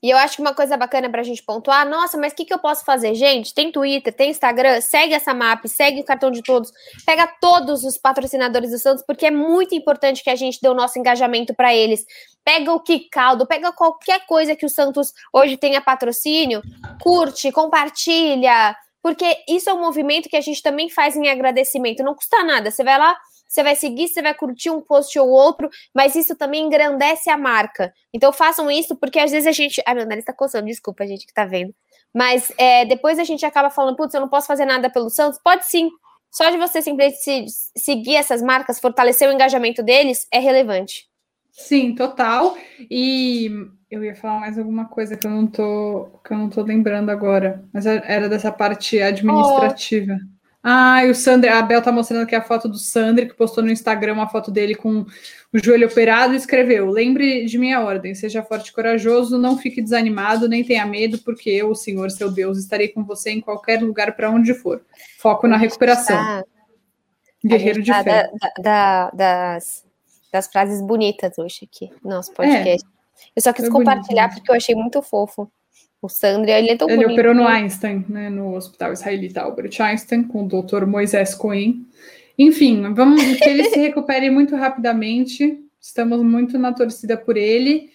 E 0.00 0.10
eu 0.10 0.16
acho 0.16 0.36
que 0.36 0.42
uma 0.42 0.54
coisa 0.54 0.76
bacana 0.76 1.10
para 1.10 1.22
a 1.22 1.24
gente 1.24 1.42
pontuar, 1.42 1.88
nossa, 1.88 2.16
mas 2.16 2.32
o 2.32 2.36
que, 2.36 2.44
que 2.44 2.54
eu 2.54 2.58
posso 2.58 2.84
fazer? 2.84 3.14
Gente, 3.14 3.52
tem 3.52 3.72
Twitter, 3.72 4.12
tem 4.12 4.30
Instagram, 4.30 4.80
segue 4.80 5.12
essa 5.12 5.34
map, 5.34 5.66
segue 5.66 6.00
o 6.00 6.04
cartão 6.04 6.30
de 6.30 6.40
todos, 6.40 6.70
pega 7.04 7.26
todos 7.40 7.82
os 7.82 7.98
patrocinadores 7.98 8.70
do 8.70 8.78
Santos, 8.78 9.04
porque 9.04 9.26
é 9.26 9.30
muito 9.30 9.74
importante 9.74 10.22
que 10.22 10.30
a 10.30 10.36
gente 10.36 10.60
dê 10.62 10.68
o 10.68 10.74
nosso 10.74 11.00
engajamento 11.00 11.52
para 11.52 11.74
eles. 11.74 12.06
Pega 12.44 12.72
o 12.72 12.80
Kicaldo, 12.80 13.44
pega 13.44 13.72
qualquer 13.72 14.24
coisa 14.26 14.54
que 14.54 14.64
o 14.64 14.70
Santos 14.70 15.12
hoje 15.32 15.56
tenha 15.56 15.80
patrocínio, 15.80 16.62
curte, 17.02 17.50
compartilha, 17.50 18.76
porque 19.02 19.36
isso 19.48 19.68
é 19.68 19.72
um 19.72 19.80
movimento 19.80 20.28
que 20.28 20.36
a 20.36 20.40
gente 20.40 20.62
também 20.62 20.88
faz 20.88 21.16
em 21.16 21.28
agradecimento, 21.28 22.04
não 22.04 22.14
custa 22.14 22.44
nada. 22.44 22.70
Você 22.70 22.84
vai 22.84 22.98
lá, 22.98 23.16
você 23.48 23.62
vai 23.62 23.74
seguir, 23.74 24.08
você 24.08 24.20
vai 24.20 24.34
curtir 24.34 24.70
um 24.70 24.80
post 24.80 25.18
ou 25.18 25.28
outro, 25.28 25.70
mas 25.94 26.14
isso 26.14 26.36
também 26.36 26.66
engrandece 26.66 27.30
a 27.30 27.38
marca. 27.38 27.92
Então 28.12 28.32
façam 28.32 28.70
isso, 28.70 28.94
porque 28.94 29.18
às 29.18 29.30
vezes 29.30 29.46
a 29.46 29.52
gente. 29.52 29.82
Ai, 29.86 29.94
meu 29.94 30.06
nariz 30.06 30.24
tá 30.24 30.32
coçando, 30.32 30.66
desculpa, 30.66 31.06
gente 31.06 31.26
que 31.26 31.32
tá 31.32 31.46
vendo. 31.46 31.74
Mas 32.14 32.52
é, 32.58 32.84
depois 32.84 33.18
a 33.18 33.24
gente 33.24 33.44
acaba 33.46 33.70
falando, 33.70 33.96
putz, 33.96 34.12
eu 34.14 34.20
não 34.20 34.28
posso 34.28 34.46
fazer 34.46 34.66
nada 34.66 34.90
pelo 34.90 35.08
Santos. 35.08 35.40
Pode 35.42 35.66
sim. 35.66 35.88
Só 36.30 36.50
de 36.50 36.58
você 36.58 36.82
simplesmente 36.82 37.50
seguir 37.74 38.16
essas 38.16 38.42
marcas, 38.42 38.78
fortalecer 38.78 39.28
o 39.28 39.32
engajamento 39.32 39.82
deles, 39.82 40.26
é 40.30 40.38
relevante. 40.38 41.08
Sim, 41.50 41.94
total. 41.94 42.56
E 42.90 43.50
eu 43.90 44.04
ia 44.04 44.14
falar 44.14 44.40
mais 44.40 44.58
alguma 44.58 44.86
coisa 44.86 45.16
que 45.16 45.26
eu 45.26 45.30
não 45.30 45.46
tô, 45.46 46.20
que 46.24 46.32
eu 46.32 46.38
não 46.38 46.50
tô 46.50 46.62
lembrando 46.62 47.10
agora, 47.10 47.64
mas 47.72 47.86
era 47.86 48.28
dessa 48.28 48.52
parte 48.52 49.00
administrativa. 49.00 50.12
Oh. 50.14 50.37
Ah, 50.62 51.02
o 51.08 51.14
Sandro, 51.14 51.50
a 51.52 51.62
Bel 51.62 51.80
tá 51.80 51.92
mostrando 51.92 52.24
aqui 52.24 52.34
a 52.34 52.42
foto 52.42 52.68
do 52.68 52.76
Sandro, 52.78 53.26
que 53.28 53.34
postou 53.34 53.62
no 53.62 53.70
Instagram 53.70 54.14
uma 54.14 54.28
foto 54.28 54.50
dele 54.50 54.74
com 54.74 55.06
o 55.52 55.58
joelho 55.62 55.86
operado 55.86 56.34
e 56.34 56.36
escreveu: 56.36 56.90
Lembre 56.90 57.44
de 57.46 57.56
minha 57.58 57.80
ordem, 57.80 58.14
seja 58.14 58.42
forte 58.42 58.68
e 58.68 58.72
corajoso, 58.72 59.38
não 59.38 59.56
fique 59.56 59.80
desanimado, 59.80 60.48
nem 60.48 60.64
tenha 60.64 60.84
medo, 60.84 61.18
porque 61.18 61.48
eu, 61.48 61.70
o 61.70 61.74
Senhor, 61.76 62.10
seu 62.10 62.30
Deus, 62.30 62.58
estarei 62.58 62.88
com 62.88 63.04
você 63.04 63.30
em 63.30 63.40
qualquer 63.40 63.80
lugar 63.82 64.14
para 64.16 64.30
onde 64.30 64.52
for. 64.52 64.82
Foco 65.18 65.46
na 65.46 65.56
recuperação. 65.56 66.16
Tá- 66.16 66.44
Guerreiro 67.44 67.80
de 67.80 67.92
tá 67.92 68.02
fé. 68.02 68.28
da- 68.40 68.62
da- 68.62 69.10
das, 69.10 69.84
das 70.32 70.48
frases 70.48 70.82
bonitas 70.82 71.38
hoje 71.38 71.68
aqui 71.72 71.88
no 72.02 72.10
nosso 72.10 72.32
podcast. 72.32 72.84
eu 73.36 73.40
só 73.40 73.52
quis 73.52 73.66
foi 73.66 73.72
compartilhar 73.72 74.26
bonito. 74.26 74.38
porque 74.40 74.50
eu 74.50 74.56
achei 74.56 74.74
muito 74.74 75.00
fofo. 75.02 75.48
O 76.00 76.08
Sandro, 76.08 76.50
ele 76.50 76.70
é 76.70 76.76
tão 76.76 76.88
Ele 76.88 76.96
bonito. 76.98 77.12
operou 77.12 77.34
no 77.34 77.44
né? 77.44 77.50
Einstein, 77.50 78.04
né, 78.08 78.30
no 78.30 78.54
Hospital 78.54 78.92
Israelita 78.92 79.40
Albert 79.42 79.80
Einstein, 79.80 80.22
com 80.22 80.44
o 80.44 80.48
Dr. 80.48 80.86
Moisés 80.86 81.34
Cohen. 81.34 81.84
Enfim, 82.38 82.92
vamos 82.94 83.20
que 83.36 83.48
ele 83.48 83.64
se 83.64 83.78
recupere 83.80 84.30
muito 84.30 84.54
rapidamente. 84.54 85.58
Estamos 85.80 86.22
muito 86.22 86.56
na 86.56 86.72
torcida 86.72 87.16
por 87.16 87.36
ele. 87.36 87.90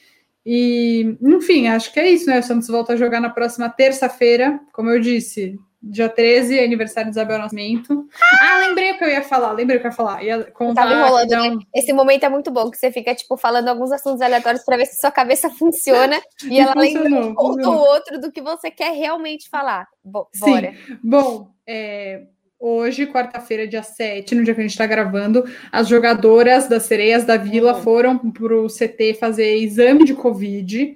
E, 0.45 1.17
enfim, 1.21 1.67
acho 1.67 1.93
que 1.93 1.99
é 1.99 2.09
isso, 2.11 2.25
né? 2.27 2.39
O 2.39 2.43
Santos 2.43 2.67
volta 2.67 2.93
a 2.93 2.97
jogar 2.97 3.21
na 3.21 3.29
próxima 3.29 3.69
terça-feira, 3.69 4.59
como 4.73 4.89
eu 4.89 4.99
disse, 4.99 5.57
dia 5.83 6.07
13, 6.07 6.59
aniversário 6.59 7.11
de 7.11 7.17
Isabel 7.17 7.37
Nascimento. 7.37 8.07
Ah, 8.41 8.59
lembrei 8.67 8.91
o 8.91 8.97
que 8.97 9.03
eu 9.03 9.09
ia 9.09 9.21
falar, 9.21 9.51
lembrei 9.51 9.77
o 9.77 9.81
que 9.81 9.87
eu 9.87 9.91
ia 9.91 9.95
falar. 9.95 10.23
Ia 10.23 10.43
contar 10.45 10.83
Tava 10.83 10.93
enrolando, 10.93 11.29
dá 11.29 11.49
né? 11.49 11.57
Esse 11.75 11.91
momento 11.91 12.23
é 12.23 12.29
muito 12.29 12.49
bom, 12.49 12.71
que 12.71 12.77
você 12.77 12.89
fica, 12.91 13.13
tipo, 13.13 13.35
falando 13.35 13.67
alguns 13.67 13.91
assuntos 13.91 14.21
aleatórios 14.21 14.63
para 14.63 14.77
ver 14.77 14.85
se 14.85 14.99
sua 14.99 15.11
cabeça 15.11 15.49
funciona 15.59 16.21
e 16.49 16.59
ela 16.59 16.73
lembra 16.75 17.25
um 17.25 17.35
ponto 17.35 17.69
ou 17.69 17.77
outro 17.79 18.19
do 18.21 18.31
que 18.31 18.41
você 18.41 18.71
quer 18.71 18.93
realmente 18.93 19.49
falar. 19.49 19.87
Bo 20.03 20.29
Sim. 20.33 20.51
bora. 20.51 20.73
Bom, 21.03 21.51
é, 21.67 22.23
hoje, 22.57 23.05
quarta-feira, 23.05 23.67
dia 23.67 23.83
7, 23.83 24.35
no 24.35 24.43
dia 24.43 24.55
que 24.55 24.61
a 24.61 24.63
gente 24.63 24.71
está 24.71 24.85
gravando, 24.85 25.43
as 25.69 25.87
jogadoras 25.89 26.67
das 26.69 26.83
Sereias 26.83 27.25
da 27.25 27.35
Vila 27.35 27.73
Uhum. 27.75 27.81
foram 27.81 28.17
para 28.31 28.55
o 28.55 28.67
CT 28.67 29.15
fazer 29.15 29.57
exame 29.57 30.05
de 30.05 30.13
Covid. 30.13 30.95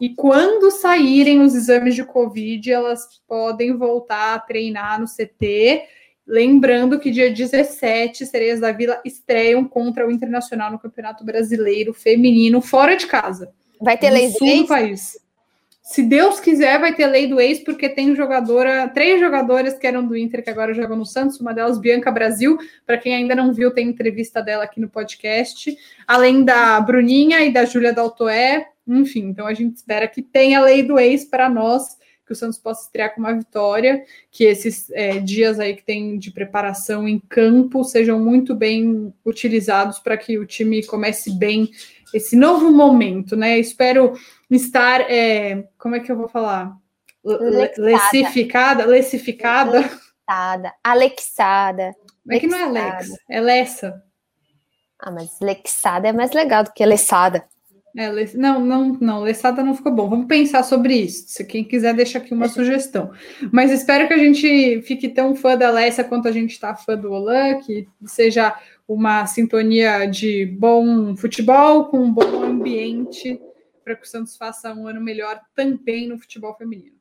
E 0.00 0.10
quando 0.10 0.70
saírem 0.70 1.40
os 1.40 1.54
exames 1.54 1.94
de 1.94 2.04
Covid, 2.04 2.70
elas 2.70 3.22
podem 3.28 3.76
voltar 3.76 4.34
a 4.34 4.38
treinar 4.38 5.00
no 5.00 5.06
CT. 5.06 5.82
Lembrando 6.26 6.98
que 6.98 7.10
dia 7.10 7.32
17, 7.32 8.26
Sereias 8.26 8.60
da 8.60 8.72
Vila 8.72 9.00
estreiam 9.04 9.64
contra 9.64 10.06
o 10.06 10.10
Internacional 10.10 10.72
no 10.72 10.78
Campeonato 10.78 11.24
Brasileiro 11.24 11.92
Feminino, 11.92 12.60
fora 12.60 12.96
de 12.96 13.06
casa 13.06 13.52
Vai 13.80 13.98
ter 13.98 14.10
lei 14.10 14.32
do 14.32 14.44
ex? 14.44 14.66
país. 14.66 15.24
Se 15.82 16.02
Deus 16.02 16.40
quiser, 16.40 16.80
vai 16.80 16.94
ter 16.94 17.06
lei 17.06 17.26
do 17.26 17.38
ex, 17.38 17.58
porque 17.58 17.90
tem 17.90 18.16
jogadora, 18.16 18.88
três 18.88 19.20
jogadoras 19.20 19.76
que 19.76 19.86
eram 19.86 20.06
do 20.06 20.16
Inter 20.16 20.42
que 20.42 20.48
agora 20.48 20.72
jogam 20.72 20.96
no 20.96 21.04
Santos, 21.04 21.38
uma 21.38 21.52
delas 21.52 21.78
Bianca 21.78 22.10
Brasil. 22.10 22.56
Para 22.86 22.96
quem 22.96 23.14
ainda 23.14 23.34
não 23.34 23.52
viu, 23.52 23.70
tem 23.70 23.88
entrevista 23.88 24.40
dela 24.40 24.64
aqui 24.64 24.80
no 24.80 24.88
podcast. 24.88 25.76
Além 26.06 26.42
da 26.42 26.80
Bruninha 26.80 27.44
e 27.44 27.52
da 27.52 27.66
Júlia 27.66 27.92
Daltoé. 27.92 28.66
Enfim, 28.86 29.20
então 29.28 29.46
a 29.46 29.54
gente 29.54 29.76
espera 29.76 30.06
que 30.06 30.22
tenha 30.22 30.60
lei 30.60 30.82
do 30.82 30.98
ex 30.98 31.24
para 31.24 31.48
nós, 31.48 31.96
que 32.26 32.32
o 32.32 32.36
Santos 32.36 32.58
possa 32.58 32.86
estrear 32.86 33.14
com 33.14 33.20
uma 33.20 33.34
vitória, 33.34 34.02
que 34.30 34.44
esses 34.44 34.90
é, 34.90 35.18
dias 35.18 35.60
aí 35.60 35.74
que 35.74 35.82
tem 35.84 36.18
de 36.18 36.30
preparação 36.30 37.06
em 37.06 37.18
campo 37.18 37.84
sejam 37.84 38.18
muito 38.18 38.54
bem 38.54 39.12
utilizados 39.24 39.98
para 39.98 40.16
que 40.16 40.38
o 40.38 40.46
time 40.46 40.84
comece 40.86 41.32
bem 41.38 41.70
esse 42.14 42.36
novo 42.36 42.70
momento, 42.70 43.36
né? 43.36 43.58
Espero 43.58 44.14
estar, 44.50 45.00
é, 45.02 45.68
como 45.76 45.96
é 45.96 46.00
que 46.00 46.10
eu 46.10 46.16
vou 46.16 46.28
falar? 46.28 46.76
Le- 47.24 47.72
Lexada. 47.76 48.10
Lecificada, 48.12 48.86
lecificada. 48.86 49.78
Alexada. 49.78 50.74
Alexada. 50.82 51.94
É 52.30 52.38
que 52.38 52.46
não 52.46 52.58
é 52.58 52.70
Lex, 52.70 53.10
é 53.28 53.40
Lessa. 53.40 54.02
Ah, 54.98 55.10
mas 55.10 55.38
Lexada 55.40 56.08
é 56.08 56.12
mais 56.12 56.32
legal 56.32 56.64
do 56.64 56.72
que 56.72 56.82
Alessada. 56.82 57.44
É, 57.96 58.10
não, 58.34 58.58
não, 58.58 58.98
não, 59.00 59.22
Lessada 59.22 59.62
não 59.62 59.74
ficou 59.74 59.92
bom. 59.92 60.08
Vamos 60.08 60.26
pensar 60.26 60.64
sobre 60.64 60.94
isso. 60.94 61.26
Se 61.28 61.44
quem 61.44 61.62
quiser, 61.62 61.94
deixa 61.94 62.18
aqui 62.18 62.34
uma 62.34 62.48
sugestão. 62.48 63.12
Mas 63.52 63.70
espero 63.70 64.08
que 64.08 64.14
a 64.14 64.18
gente 64.18 64.82
fique 64.82 65.08
tão 65.08 65.36
fã 65.36 65.56
da 65.56 65.70
Lessa 65.70 66.02
quanto 66.02 66.26
a 66.26 66.32
gente 66.32 66.50
está 66.50 66.74
fã 66.74 66.96
do 66.96 67.12
Olan, 67.12 67.60
que 67.60 67.86
seja 68.04 68.56
uma 68.88 69.26
sintonia 69.26 70.06
de 70.06 70.44
bom 70.44 71.14
futebol 71.16 71.84
com 71.84 71.98
um 71.98 72.12
bom 72.12 72.42
ambiente 72.42 73.40
para 73.84 73.94
que 73.94 74.06
o 74.06 74.08
Santos 74.08 74.36
faça 74.36 74.74
um 74.74 74.88
ano 74.88 75.00
melhor 75.00 75.40
também 75.54 76.08
no 76.08 76.18
futebol 76.18 76.54
feminino. 76.54 76.96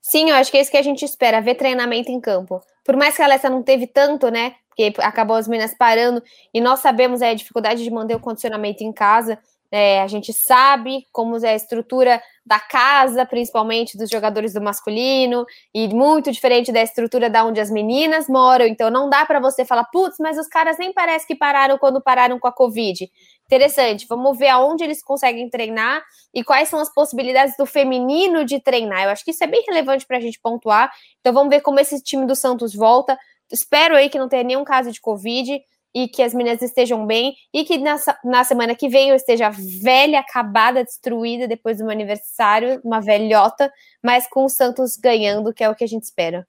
Sim, 0.00 0.30
eu 0.30 0.36
acho 0.36 0.50
que 0.50 0.56
é 0.56 0.60
isso 0.62 0.70
que 0.70 0.76
a 0.76 0.82
gente 0.82 1.04
espera, 1.04 1.40
ver 1.40 1.54
treinamento 1.54 2.10
em 2.10 2.20
campo. 2.20 2.60
Por 2.84 2.96
mais 2.96 3.14
que 3.14 3.22
a 3.22 3.26
Alessa 3.26 3.48
não 3.48 3.62
teve 3.62 3.86
tanto, 3.86 4.30
né? 4.30 4.54
Porque 4.68 4.92
acabou 5.00 5.36
as 5.36 5.46
meninas 5.46 5.74
parando, 5.74 6.22
e 6.52 6.60
nós 6.60 6.80
sabemos 6.80 7.22
aí, 7.22 7.30
a 7.30 7.34
dificuldade 7.34 7.84
de 7.84 7.90
manter 7.90 8.16
o 8.16 8.20
condicionamento 8.20 8.82
em 8.82 8.92
casa. 8.92 9.38
É, 9.76 10.00
a 10.00 10.06
gente 10.06 10.32
sabe 10.32 11.04
como 11.10 11.36
é 11.44 11.48
a 11.48 11.54
estrutura 11.56 12.22
da 12.46 12.60
casa, 12.60 13.26
principalmente 13.26 13.98
dos 13.98 14.08
jogadores 14.08 14.52
do 14.52 14.60
masculino, 14.60 15.44
e 15.74 15.88
muito 15.88 16.30
diferente 16.30 16.70
da 16.70 16.80
estrutura 16.80 17.28
da 17.28 17.44
onde 17.44 17.58
as 17.58 17.72
meninas 17.72 18.28
moram. 18.28 18.66
Então 18.66 18.88
não 18.88 19.10
dá 19.10 19.26
para 19.26 19.40
você 19.40 19.64
falar, 19.64 19.82
putz, 19.86 20.18
mas 20.20 20.38
os 20.38 20.46
caras 20.46 20.78
nem 20.78 20.92
parece 20.92 21.26
que 21.26 21.34
pararam 21.34 21.76
quando 21.76 22.00
pararam 22.00 22.38
com 22.38 22.46
a 22.46 22.52
Covid. 22.52 23.10
Interessante, 23.46 24.06
vamos 24.08 24.38
ver 24.38 24.46
aonde 24.50 24.84
eles 24.84 25.02
conseguem 25.02 25.50
treinar 25.50 26.04
e 26.32 26.44
quais 26.44 26.68
são 26.68 26.78
as 26.78 26.94
possibilidades 26.94 27.56
do 27.58 27.66
feminino 27.66 28.44
de 28.44 28.60
treinar. 28.60 29.02
Eu 29.02 29.10
acho 29.10 29.24
que 29.24 29.32
isso 29.32 29.42
é 29.42 29.48
bem 29.48 29.64
relevante 29.66 30.06
para 30.06 30.18
a 30.18 30.20
gente 30.20 30.38
pontuar. 30.38 30.92
Então 31.18 31.32
vamos 31.32 31.50
ver 31.50 31.62
como 31.62 31.80
esse 31.80 32.00
time 32.00 32.26
do 32.26 32.36
Santos 32.36 32.76
volta. 32.76 33.18
Espero 33.50 33.96
aí 33.96 34.08
que 34.08 34.20
não 34.20 34.28
tenha 34.28 34.44
nenhum 34.44 34.62
caso 34.62 34.92
de 34.92 35.00
Covid 35.00 35.60
e 35.94 36.08
que 36.08 36.22
as 36.22 36.34
meninas 36.34 36.60
estejam 36.60 37.06
bem 37.06 37.34
e 37.52 37.64
que 37.64 37.78
na, 37.78 37.96
na 38.24 38.42
semana 38.42 38.74
que 38.74 38.88
vem 38.88 39.10
eu 39.10 39.16
esteja 39.16 39.50
velha, 39.82 40.20
acabada, 40.20 40.82
destruída 40.82 41.46
depois 41.46 41.78
do 41.78 41.84
meu 41.84 41.92
aniversário, 41.92 42.80
uma 42.84 43.00
velhota, 43.00 43.72
mas 44.02 44.26
com 44.26 44.44
o 44.44 44.48
Santos 44.48 44.96
ganhando, 44.96 45.54
que 45.54 45.62
é 45.62 45.70
o 45.70 45.74
que 45.74 45.84
a 45.84 45.88
gente 45.88 46.02
espera. 46.02 46.46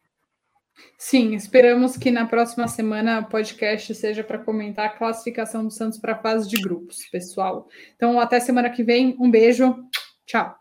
Sim, 0.98 1.36
esperamos 1.36 1.98
que 1.98 2.12
na 2.12 2.26
próxima 2.26 2.68
semana 2.68 3.20
o 3.20 3.26
podcast 3.26 3.94
seja 3.96 4.24
para 4.24 4.40
comentar 4.40 4.86
a 4.86 4.90
classificação 4.90 5.64
do 5.64 5.72
Santos 5.72 6.00
para 6.00 6.14
a 6.14 6.18
fase 6.18 6.50
de 6.50 6.62
grupos, 6.62 7.06
pessoal. 7.10 7.68
Então, 7.96 8.20
até 8.20 8.40
semana 8.40 8.70
que 8.70 8.84
vem. 8.84 9.16
Um 9.20 9.30
beijo. 9.30 9.76
Tchau. 10.26 10.56